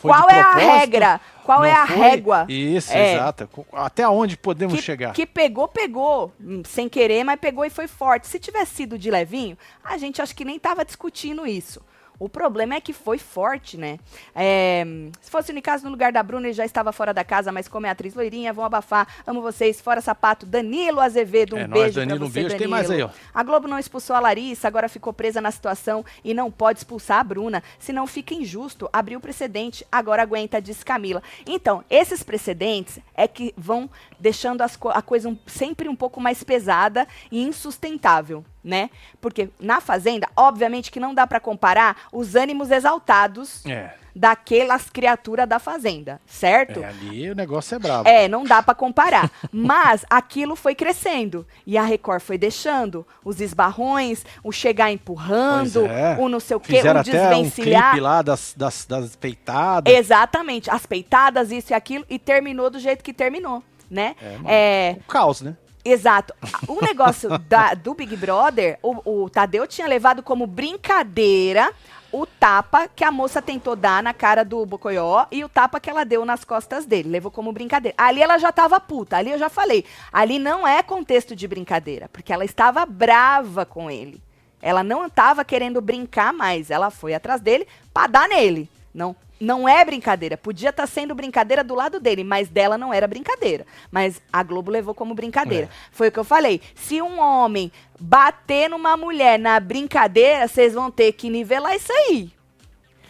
[0.00, 1.20] Qual é a regra?
[1.44, 1.96] Qual Não é a foi?
[1.96, 2.46] régua?
[2.48, 3.14] Isso, É.
[3.14, 3.48] exato.
[3.72, 5.12] Até onde podemos Que, chegar?
[5.12, 6.32] que pegou, pegou.
[6.40, 8.26] Hum, Sem querer, mas pegou e foi forte.
[8.28, 11.80] Se tivesse sido de levinho, a gente acho que nem tava discutindo isso.
[12.18, 13.98] O problema é que foi forte, né?
[14.34, 14.84] É,
[15.20, 17.68] se fosse o Nicasso no lugar da Bruna, ele já estava fora da casa, mas
[17.68, 19.06] como é atriz loirinha, vão abafar.
[19.26, 19.80] Amo vocês.
[19.80, 22.48] Fora sapato, Danilo Azevedo, um É beijo pra Danilo, um você, beijo.
[22.50, 22.70] Tem Danilo.
[22.70, 23.10] mais aí, ó.
[23.32, 27.20] A Globo não expulsou a Larissa, agora ficou presa na situação e não pode expulsar
[27.20, 28.88] a Bruna, senão fica injusto.
[28.92, 31.22] Abriu precedente, agora aguenta, disse Camila.
[31.46, 33.88] Então, esses precedentes é que vão
[34.18, 38.90] deixando co- a coisa um- sempre um pouco mais pesada e insustentável, né?
[39.20, 43.94] Porque na Fazenda, obviamente que não dá pra comparar os ânimos exaltados É.
[44.14, 46.80] daquelas criaturas da Fazenda, certo?
[46.80, 48.06] É, ali o negócio é brabo.
[48.08, 49.30] É, não dá pra comparar.
[49.50, 51.46] Mas aquilo foi crescendo.
[51.66, 53.06] E a Record foi deixando.
[53.24, 56.16] Os esbarrões, o chegar empurrando, é.
[56.20, 57.90] o não sei o quê, Fizeram o até um desvencilhar.
[57.92, 59.92] clipe lá das, das, das peitadas.
[59.94, 60.70] Exatamente.
[60.70, 62.04] As peitadas, isso e aquilo.
[62.10, 64.14] E terminou do jeito que terminou, né?
[64.44, 64.92] É.
[64.92, 65.56] É, O caos, né?
[65.90, 66.34] Exato.
[66.66, 71.72] O negócio da- do Big Brother, o, o Tadeu tinha levado como brincadeira
[72.10, 75.90] o tapa que a moça tentou dar na cara do Bocoió e o tapa que
[75.90, 77.10] ela deu nas costas dele.
[77.10, 77.94] Levou como brincadeira.
[77.98, 79.84] Ali ela já tava puta, ali eu já falei.
[80.10, 84.22] Ali não é contexto de brincadeira, porque ela estava brava com ele.
[84.62, 86.70] Ela não estava querendo brincar mais.
[86.70, 88.70] Ela foi atrás dele pra dar nele.
[88.94, 90.36] Não, não é brincadeira.
[90.36, 93.66] Podia estar sendo brincadeira do lado dele, mas dela não era brincadeira.
[93.90, 95.66] Mas a Globo levou como brincadeira.
[95.92, 96.60] Foi o que eu falei.
[96.74, 97.70] Se um homem
[98.00, 102.32] bater numa mulher na brincadeira, vocês vão ter que nivelar isso aí.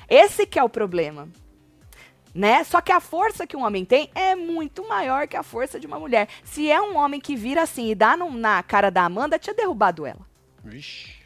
[0.09, 1.29] Esse que é o problema.
[2.35, 2.63] Né?
[2.63, 5.87] Só que a força que um homem tem é muito maior que a força de
[5.87, 6.29] uma mulher.
[6.45, 9.55] Se é um homem que vira assim e dá no- na cara da Amanda, tinha
[9.55, 10.21] derrubado ela.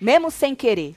[0.01, 0.95] Mesmo sem querer.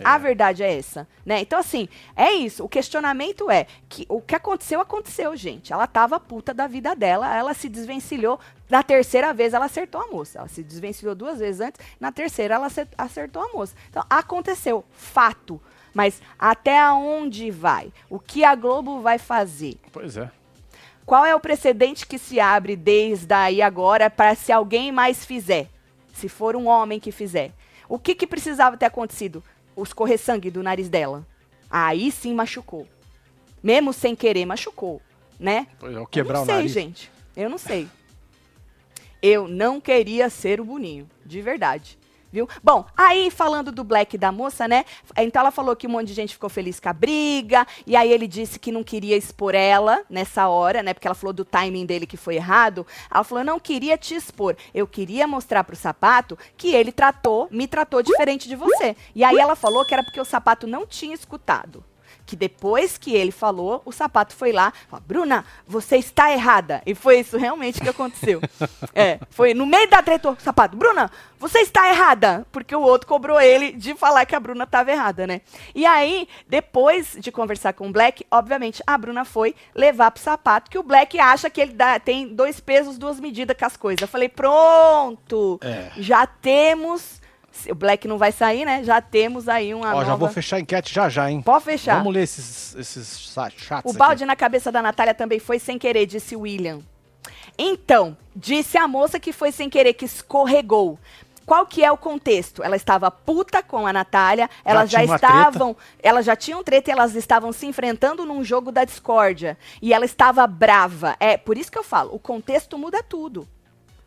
[0.00, 0.06] É.
[0.08, 1.40] A verdade é essa, né?
[1.40, 2.64] Então, assim, é isso.
[2.64, 5.72] O questionamento é que o que aconteceu, aconteceu, gente.
[5.72, 8.38] Ela tava puta da vida dela, ela se desvencilhou.
[8.70, 10.38] Na terceira vez, ela acertou a moça.
[10.38, 13.74] Ela se desvencilhou duas vezes antes, na terceira, ela acer- acertou a moça.
[13.90, 15.60] Então, aconteceu, fato.
[15.94, 17.92] Mas até onde vai?
[18.08, 19.76] O que a Globo vai fazer?
[19.90, 20.30] Pois é.
[21.04, 25.68] Qual é o precedente que se abre desde aí agora para se alguém mais fizer?
[26.12, 27.52] Se for um homem que fizer.
[27.88, 29.42] O que, que precisava ter acontecido?
[29.78, 31.26] Os correr sangue do nariz dela.
[31.70, 32.86] Aí sim machucou.
[33.62, 35.02] Mesmo sem querer, machucou,
[35.38, 35.66] né?
[35.78, 36.72] Pois é, o quebrar eu não o sei, nariz.
[36.72, 37.12] gente.
[37.36, 37.88] Eu não sei.
[39.20, 41.97] Eu não queria ser o Boninho, de verdade.
[42.30, 42.48] Viu?
[42.62, 44.84] Bom, aí falando do Black da moça, né?
[45.16, 48.12] Então ela falou que um monte de gente ficou feliz com a briga, e aí
[48.12, 50.92] ele disse que não queria expor ela nessa hora, né?
[50.92, 52.86] Porque ela falou do timing dele que foi errado.
[53.10, 57.48] Ela falou: "Eu não queria te expor, eu queria mostrar pro sapato que ele tratou,
[57.50, 58.94] me tratou diferente de você".
[59.14, 61.84] E aí ela falou que era porque o sapato não tinha escutado.
[62.28, 66.82] Que depois que ele falou, o sapato foi lá, falou, Bruna, você está errada.
[66.84, 68.38] E foi isso realmente que aconteceu.
[68.94, 72.46] é, foi no meio da treta, o sapato, Bruna, você está errada.
[72.52, 75.40] Porque o outro cobrou ele de falar que a Bruna estava errada, né?
[75.74, 80.70] E aí, depois de conversar com o Black, obviamente, a Bruna foi levar pro sapato,
[80.70, 84.02] que o Black acha que ele dá, tem dois pesos, duas medidas com as coisas.
[84.02, 85.90] Eu falei, pronto, É.
[85.96, 87.22] já temos.
[87.70, 88.82] O Black não vai sair, né?
[88.84, 90.04] Já temos aí uma Ó, nova.
[90.04, 91.42] já vou fechar a enquete já já, hein?
[91.42, 91.96] Pode fechar.
[91.98, 94.28] Vamos ler esses, esses chats O balde aqui.
[94.28, 96.80] na cabeça da Natália também foi sem querer, disse o William.
[97.58, 100.98] Então, disse a moça que foi sem querer, que escorregou.
[101.44, 102.62] Qual que é o contexto?
[102.62, 106.92] Ela estava puta com a Natália, elas já uma estavam, elas já tinham treta e
[106.92, 109.56] elas estavam se enfrentando num jogo da discórdia.
[109.80, 111.16] E ela estava brava.
[111.18, 113.48] É, por isso que eu falo, o contexto muda tudo.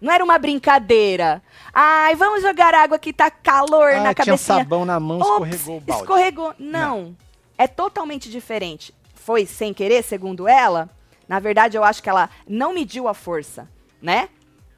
[0.02, 1.42] Não era uma brincadeira.
[1.72, 4.58] Ai, vamos jogar água que tá calor Ah, na tinha cabecinha.
[4.58, 6.02] sabão na mão, Ops, escorregou o balde.
[6.04, 6.56] Escorregou.
[6.58, 7.16] Não.
[7.58, 8.94] É totalmente diferente.
[9.14, 10.90] Foi sem querer, segundo ela.
[11.28, 13.70] Na verdade, eu acho que ela não mediu a força,
[14.02, 14.30] né?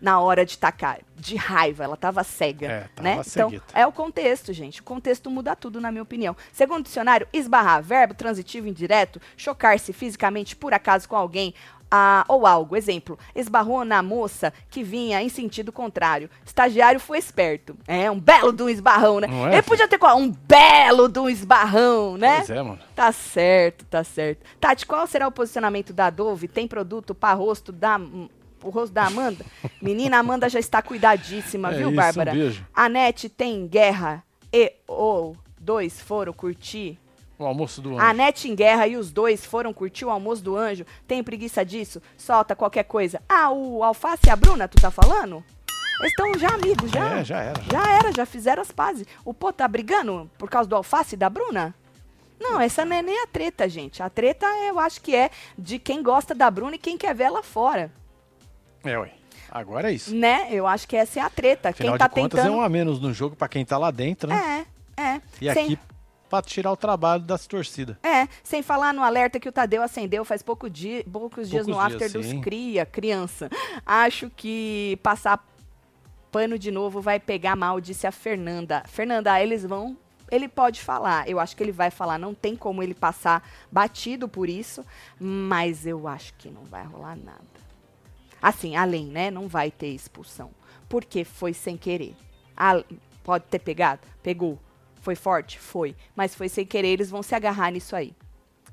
[0.02, 1.00] Na hora de tacar.
[1.16, 2.68] De raiva, ela tava cega.
[2.68, 3.22] É, tava né?
[3.26, 4.82] Então, é o contexto, gente.
[4.82, 6.36] O contexto muda tudo, na minha opinião.
[6.52, 11.54] Segundo o dicionário, esbarrar, verbo transitivo indireto, chocar-se fisicamente por acaso com alguém
[11.96, 12.76] ah, ou algo.
[12.76, 16.28] Exemplo, esbarrou na moça que vinha em sentido contrário.
[16.44, 17.78] Estagiário foi esperto.
[17.88, 19.28] É, um belo de um esbarrão, né?
[19.52, 20.18] É, Ele podia ter qual?
[20.18, 22.38] Um belo de um esbarrão, né?
[22.38, 22.80] Pois é, mano.
[22.96, 24.44] Tá certo, tá certo.
[24.60, 26.48] Tati, qual será o posicionamento da Dove?
[26.48, 28.00] Tem produto para rosto da
[28.64, 29.46] o rosto da Amanda?
[29.80, 32.32] Menina, a Amanda já está cuidadíssima, É viu, isso, Bárbara?
[32.32, 32.66] um beijo.
[32.74, 36.98] A Nete tem guerra e ou dois foram curtir.
[37.38, 38.14] O almoço do A anjo.
[38.18, 40.86] Nete em guerra e os dois foram curtir o almoço do anjo.
[41.08, 42.02] Tem preguiça disso?
[42.18, 43.22] Solta qualquer coisa.
[43.28, 45.44] Ah, o Alface e a Bruna, tu tá falando?
[46.00, 47.20] Eles estão já amigos, já.
[47.20, 47.62] É, já era.
[47.72, 49.06] Já era, já fizeram as pazes.
[49.24, 51.74] O pô tá brigando por causa do alface da Bruna?
[52.40, 54.02] Não, essa não é nem a treta, gente.
[54.04, 57.26] A treta, eu acho que é de quem gosta da Bruna e quem quer ver
[57.26, 57.92] ela fora.
[58.84, 59.12] É, ué.
[59.50, 60.14] Agora é isso.
[60.14, 60.48] Né?
[60.52, 61.70] Eu acho que essa é a treta.
[61.70, 62.54] Afinal quem tá de contas, tentando.
[62.54, 64.66] é um a menos no jogo pra quem tá lá dentro, né?
[64.98, 65.22] É, é.
[65.40, 65.80] E Sem- aqui,
[66.34, 67.96] pra tirar o trabalho das torcidas.
[68.02, 71.76] É, sem falar no alerta que o Tadeu acendeu faz pouco dia, poucos dias no
[71.76, 72.42] Poucos after dias, dos sim.
[72.42, 73.52] cria, criança.
[73.86, 75.46] Acho que passar
[76.32, 78.84] pano de novo vai pegar mal, disse a Fernanda.
[78.88, 79.96] Fernanda, eles vão.
[80.32, 84.28] Ele pode falar, eu acho que ele vai falar, não tem como ele passar batido
[84.28, 84.84] por isso,
[85.20, 87.44] mas eu acho que não vai rolar nada.
[88.42, 89.30] Assim, além, né?
[89.30, 90.50] Não vai ter expulsão.
[90.90, 92.16] Porque foi sem querer.
[92.58, 92.84] Ah,
[93.24, 94.02] pode ter pegado?
[94.24, 94.58] Pegou.
[95.04, 95.60] Foi forte?
[95.60, 95.94] Foi.
[96.16, 98.16] Mas foi sem querer, eles vão se agarrar nisso aí.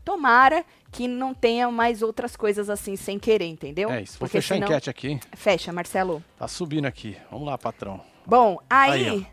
[0.04, 3.90] Tomara que não tenha mais outras coisas assim sem querer, entendeu?
[3.90, 4.12] É isso.
[4.12, 5.18] Vou Porque fechar senão- a enquete aqui.
[5.34, 6.22] Fecha, Marcelo.
[6.38, 7.16] Tá subindo aqui.
[7.32, 8.00] Vamos lá, patrão.
[8.24, 8.92] Bom, aí.
[9.08, 9.30] Aí, Que é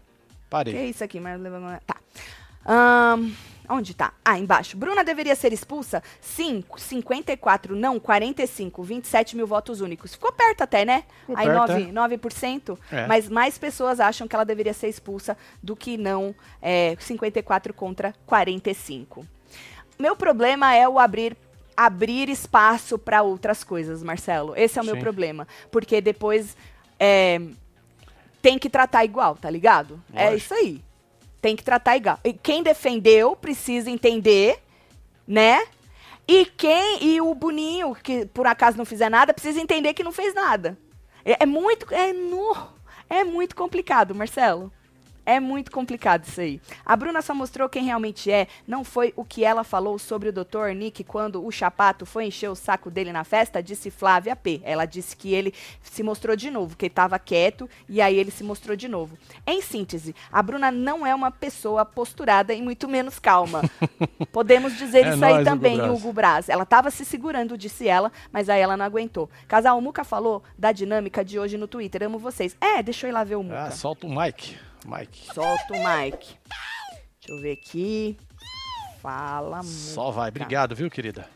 [0.49, 0.89] Parei.
[0.89, 1.19] isso aqui?
[1.19, 1.39] Mas-
[1.85, 1.97] Tá.
[2.65, 3.31] Ahn,
[3.69, 4.13] onde tá?
[4.23, 4.77] Ah, embaixo.
[4.77, 6.01] Bruna deveria ser expulsa?
[6.21, 10.13] Sim, 54, não, 45, 27 mil votos únicos.
[10.13, 11.03] Ficou perto até, né?
[11.21, 12.17] Ficou Aí perto, 9, é.
[12.17, 12.79] 9%.
[12.91, 13.07] É.
[13.07, 16.33] Mas mais pessoas acham que ela deveria ser expulsa do que não.
[16.61, 19.25] É, 54 contra 45.
[19.99, 21.35] Meu problema é o abrir
[21.75, 24.55] abrir espaço para outras coisas, Marcelo.
[24.55, 25.01] Esse é o meu Sim.
[25.01, 25.47] problema.
[25.69, 26.57] Porque depois
[26.99, 27.39] é,
[28.41, 30.01] tem que tratar igual, tá ligado?
[30.11, 30.37] É Lógico.
[30.37, 30.86] isso aí.
[31.41, 32.19] Tem que tratar igual.
[32.23, 34.59] E quem defendeu precisa entender,
[35.27, 35.65] né?
[36.27, 40.11] E quem e o Boninho, que por acaso não fizer nada, precisa entender que não
[40.11, 40.77] fez nada.
[41.23, 42.55] É, é muito é, no,
[43.09, 44.71] é muito complicado, Marcelo.
[45.27, 46.61] É muito complicado isso aí.
[46.85, 48.47] A Bruna só mostrou quem realmente é.
[48.65, 50.69] Não foi o que ela falou sobre o Dr.
[50.73, 54.61] Nick quando o Chapato foi encher o saco dele na festa, disse Flávia P.
[54.63, 58.31] Ela disse que ele se mostrou de novo, que ele estava quieto e aí ele
[58.31, 59.17] se mostrou de novo.
[59.45, 63.63] Em síntese, a Bruna não é uma pessoa posturada e muito menos calma.
[64.31, 65.91] Podemos dizer É isso aí nóis, Hugo também, Braz.
[65.91, 66.47] Hugo Braz.
[66.47, 69.29] Ela estava se segurando, disse ela, mas aí ela não aguentou.
[69.45, 72.03] Casal, o Muca falou da dinâmica de hoje no Twitter.
[72.03, 72.55] Amo vocês.
[72.61, 73.63] É, deixa eu ir lá ver o Muca.
[73.63, 74.55] Ah, solta o Mike.
[74.85, 75.33] Mike.
[75.33, 76.35] Solta o Mike.
[77.19, 78.17] Deixa eu ver aqui.
[79.01, 80.29] Fala, Só vai.
[80.29, 81.29] Obrigado, viu, querida?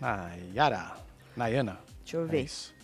[0.00, 0.92] Nayara.
[1.36, 1.78] Nayana.
[2.04, 2.42] Deixa eu É ver.
[2.42, 2.74] isso.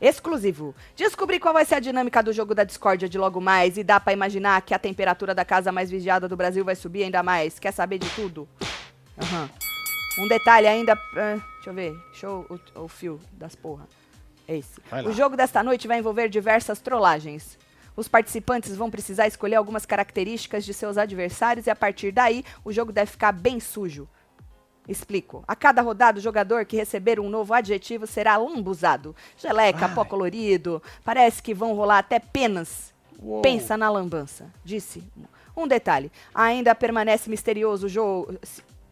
[0.00, 0.74] Exclusivo.
[0.96, 3.98] Descobri qual vai ser a dinâmica do jogo da discórdia de logo mais e dá
[3.98, 7.58] pra imaginar que a temperatura da casa mais vigiada do Brasil vai subir ainda mais.
[7.58, 8.48] Quer saber de tudo?
[9.20, 9.50] Aham.
[10.20, 10.92] Um detalhe ainda.
[10.94, 11.96] ah, deixa eu ver.
[12.12, 13.88] Show o, o fio das porra.
[14.46, 14.80] Esse.
[15.06, 17.58] O jogo desta noite vai envolver diversas trollagens.
[17.98, 22.72] Os participantes vão precisar escolher algumas características de seus adversários e a partir daí o
[22.72, 24.08] jogo deve ficar bem sujo.
[24.86, 25.42] Explico.
[25.48, 29.16] A cada rodada, o jogador que receber um novo adjetivo será lambuzado.
[29.36, 30.80] Geleca, pó colorido.
[31.04, 32.94] Parece que vão rolar até penas.
[33.20, 33.42] Uou.
[33.42, 35.02] Pensa na lambança, disse.
[35.56, 36.12] Um detalhe.
[36.32, 38.38] Ainda permanece misterioso o jogo.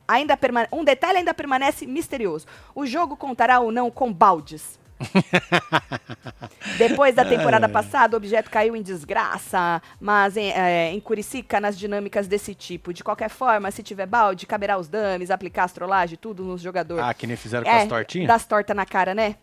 [0.09, 2.45] ainda permane- um detalhe ainda permanece misterioso.
[2.75, 4.81] O jogo contará ou não com baldes?
[6.79, 11.79] Depois da temporada passada, o objeto caiu em desgraça, mas em, é, em Curicica, nas
[11.79, 12.93] dinâmicas desse tipo.
[12.93, 17.05] De qualquer forma, se tiver balde, caberá os dames, aplicar astrolagem, tudo nos jogadores.
[17.05, 18.29] Ah, que nem fizeram com é, as tortinhas?
[18.29, 19.37] das tortas na cara, né?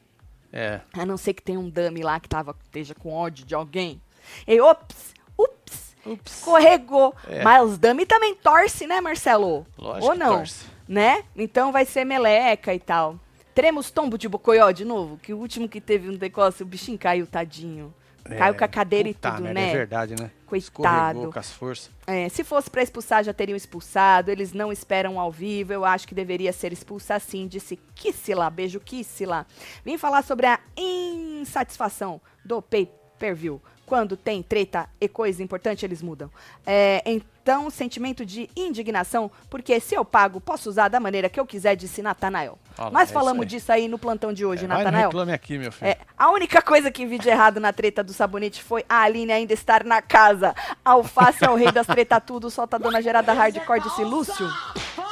[0.51, 0.81] É.
[0.93, 4.01] A não ser que tenha um dummy lá que tava, esteja com ódio de alguém.
[4.47, 6.37] E ops, ups, Ups.
[6.37, 7.15] escorregou.
[7.27, 7.43] É.
[7.43, 9.65] Mas os dummy também torce, né, Marcelo?
[9.77, 10.37] Lógico Ou não?
[10.37, 10.65] torce.
[10.87, 11.23] Né?
[11.35, 13.17] Então vai ser meleca e tal.
[13.53, 15.17] Teremos tombo de Bocoió de novo?
[15.17, 17.93] Que o último que teve um negócio, o bichinho caiu, tadinho.
[18.23, 19.69] Caiu É, com a cadeira e tudo, merda, né?
[19.69, 20.31] É verdade, né?
[20.45, 21.29] Coitado.
[21.29, 21.91] Com as forças.
[22.07, 24.31] É, se fosse pra expulsar, já teriam expulsado.
[24.31, 25.73] Eles não esperam ao vivo.
[25.73, 27.47] Eu acho que deveria ser expulsa sim.
[27.47, 28.49] Disse Kissila.
[28.49, 29.45] Beijo, Kissila.
[29.83, 33.61] Vim falar sobre a insatisfação do pay-per-view.
[33.93, 36.27] Quando tem treta e coisa importante, eles mudam.
[36.65, 41.45] É, então, sentimento de indignação, porque se eu pago, posso usar da maneira que eu
[41.45, 42.57] quiser, disse Natanael.
[42.75, 43.47] Olha Nós é falamos aí.
[43.47, 45.09] disso aí no plantão de hoje, É, Natanael.
[45.09, 45.89] reclame aqui, meu filho.
[45.91, 49.31] É, a única coisa que vi de errado na treta do sabonete foi a Aline
[49.31, 50.55] ainda estar na casa.
[50.83, 54.47] Alface é o rei das treta tudo, solta a dona Gerada Hardcore, disse Lúcio.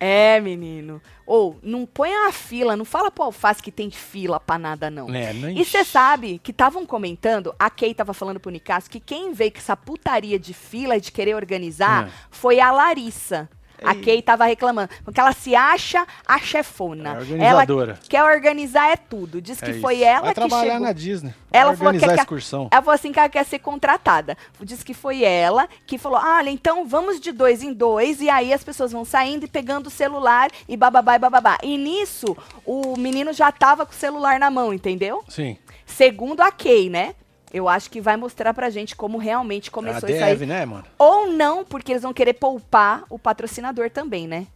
[0.00, 1.00] É, menino.
[1.26, 5.14] Ou, não põe a fila, não fala pro Alface que tem fila pra nada, não.
[5.14, 8.98] É, nem- E você sabe que estavam comentando, a Kay tava falando pro Nicasso, que
[8.98, 12.10] quem veio com essa putaria de fila e de querer organizar Hum.
[12.30, 13.48] foi a Larissa.
[13.84, 17.18] A Kay tava reclamando, porque ela se acha a chefona.
[17.38, 17.44] É.
[17.44, 17.64] Ela
[18.08, 19.40] quer organizar é tudo.
[19.40, 20.86] Diz que É foi ela Vai que trabalhar chegou.
[20.86, 21.34] na Disney.
[21.52, 22.68] Ela Vai falou que quer- excursão.
[22.70, 24.36] Ela falou assim que ela quer ser contratada.
[24.60, 28.52] Diz que foi ela que falou: olha, então vamos de dois em dois, e aí
[28.52, 31.58] as pessoas vão saindo e pegando o celular e bababá e bababá.
[31.62, 35.24] E nisso, o menino já tava com o celular na mão, entendeu?
[35.28, 35.56] Sim.
[35.86, 37.14] Segundo a Kay, né?
[37.52, 40.46] Eu acho que vai mostrar pra gente como realmente A começou isso aí.
[40.46, 40.84] né, mano?
[40.98, 44.46] Ou não, porque eles vão querer poupar o patrocinador também, né?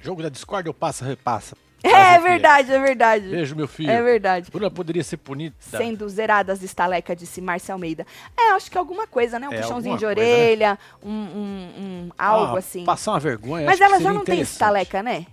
[0.00, 1.56] Jogo da Discord eu passa, repassa.
[1.82, 3.28] É verdade, é verdade.
[3.28, 3.90] Beijo, meu filho.
[3.90, 4.50] É verdade.
[4.50, 5.54] Bruna poderia ser punida.
[5.58, 8.06] Sendo zeradas de estaleca, disse Márcia Almeida.
[8.34, 9.46] É, acho que alguma coisa, né?
[9.48, 10.26] Um É, puxãozinho de coisa, né?
[10.34, 12.84] orelha, um, um- um algo Ah, assim.
[12.86, 13.66] Passar uma vergonha.
[13.66, 15.26] Mas ela já não tem estaleca, né?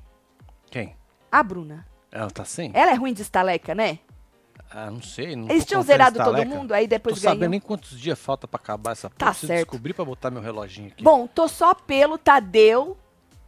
[0.70, 0.94] Quem?
[1.32, 1.86] A Bruna.
[2.12, 2.72] Ela tá sem?
[2.74, 4.00] Ela é ruim de estaleca, né?
[4.74, 5.36] Ah, não sei.
[5.36, 7.36] Não Eles tinham zerado todo mundo, aí depois ganhou.
[7.36, 9.66] sabendo nem quantos dias falta pra acabar essa Tá Preciso certo.
[9.66, 11.04] descobrir pra botar meu reloginho aqui.
[11.04, 12.98] Bom, tô só pelo Tadeu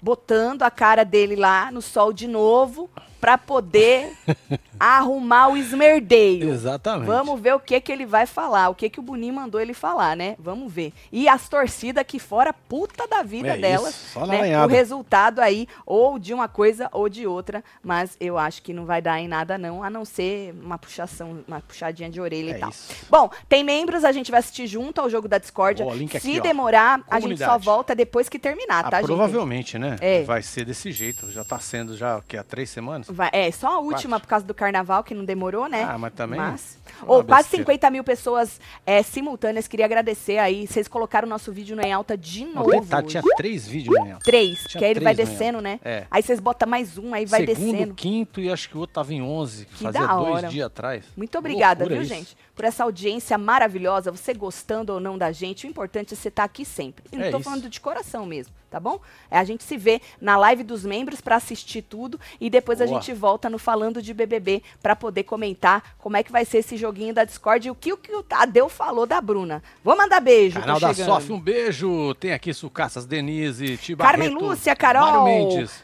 [0.02, 2.90] botando a cara dele lá no sol de novo
[3.24, 4.12] pra poder
[4.78, 6.50] arrumar o esmerdeio.
[6.50, 7.08] Exatamente.
[7.08, 9.74] Vamos ver o que que ele vai falar, o que que o Boninho mandou ele
[9.74, 10.36] falar, né?
[10.38, 10.92] Vamos ver.
[11.10, 14.62] E as torcidas aqui fora, puta da vida É delas, isso, só na né?
[14.66, 18.84] O resultado aí, ou de uma coisa ou de outra, mas eu acho que não
[18.86, 22.58] vai dar em nada não, a não ser uma puxação, uma puxadinha de orelha É
[22.58, 22.70] e tal.
[22.72, 22.94] isso.
[23.10, 25.82] Bom, tem membros, a gente vai assistir junto ao jogo da Discord.
[25.82, 26.44] Boa, link aqui, Se ó.
[26.44, 27.64] demorar, a gente só Comunidade.
[27.66, 29.06] volta depois que terminar, Ah, tá, gente?
[29.06, 29.96] provavelmente, né?
[30.02, 30.24] É.
[30.24, 31.32] Vai ser desse jeito.
[31.32, 32.36] Já tá sendo já, o quê?
[32.36, 33.08] Há três semanas?
[33.14, 34.28] Vai- é, só a última Quatro.
[34.28, 35.84] por causa do carnaval, que não demorou, né?
[35.84, 36.78] Ah, mas também Mas...
[37.02, 37.66] é uma Ô, quase besteira.
[37.66, 39.68] 50 mil pessoas é, simultâneas.
[39.68, 40.66] Queria agradecer aí.
[40.68, 42.70] Vocês colocaram o nosso vídeo no em alta de novo.
[42.70, 43.08] hoje.
[43.08, 44.18] tinha três vídeos né?
[44.24, 45.80] Três, tinha que aí ele vai no descendo, Em né?
[45.84, 46.06] É.
[46.10, 47.94] Aí vocês botam mais um, aí vai Segundo, descendo.
[47.94, 49.66] quinto e acho que o outro tava em 11.
[49.66, 51.06] Que fazia da dois dias atrás.
[51.16, 52.14] Muito obrigada, Loucura viu, isso.
[52.16, 52.38] gente?
[52.56, 56.44] Por essa audiência maravilhosa, você gostando ou não da gente, o importante é você estar
[56.44, 57.04] aqui sempre.
[57.12, 57.50] E não É tô isso.
[57.50, 59.00] falando de coração mesmo, tá bom?
[59.32, 62.86] É a gente se vê na live dos membros pra assistir tudo e depois a
[62.86, 63.02] Boa.
[63.02, 66.78] gente volta no Falando de BBB pra poder comentar como é que vai ser esse
[66.78, 69.64] joguinho da Discord e o que o, que o Tadeu falou da Bruna.
[69.84, 70.94] Vou mandar beijo, Canal da.
[70.94, 72.14] Sof, um beijo.
[72.16, 75.26] Tem aqui Sucassas, Denise, Tiba Carmen Lúcia, Carol.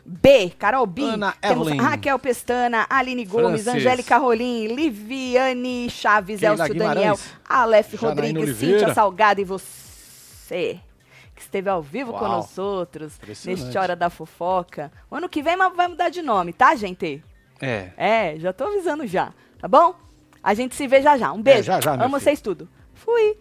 [0.05, 1.77] B, Carol B, Ana Evelyn.
[1.81, 3.67] Raquel Pestana, Aline Gomes, Francis.
[3.67, 6.95] Angélica Rolim, Liviane Chaves, Keila Guimarães.
[6.95, 8.79] Daniel, Aleph Janaína Rodrigues, Oliveira.
[8.79, 10.79] Cíntia Salgado e você
[11.35, 12.31] que esteve ao vivo com Uau.
[12.37, 14.91] nós outros neste Hora da Fofoca.
[15.09, 17.23] O ano que vem vai mudar de nome, tá, gente?
[17.61, 17.91] É.
[17.95, 19.95] É, já tô avisando já, tá bom?
[20.43, 21.31] A gente se vê já já.
[21.31, 21.63] Um beijo.
[21.63, 22.23] já, já, meu Amo filho.
[22.23, 22.67] vocês tudo.
[22.93, 23.37] Fui.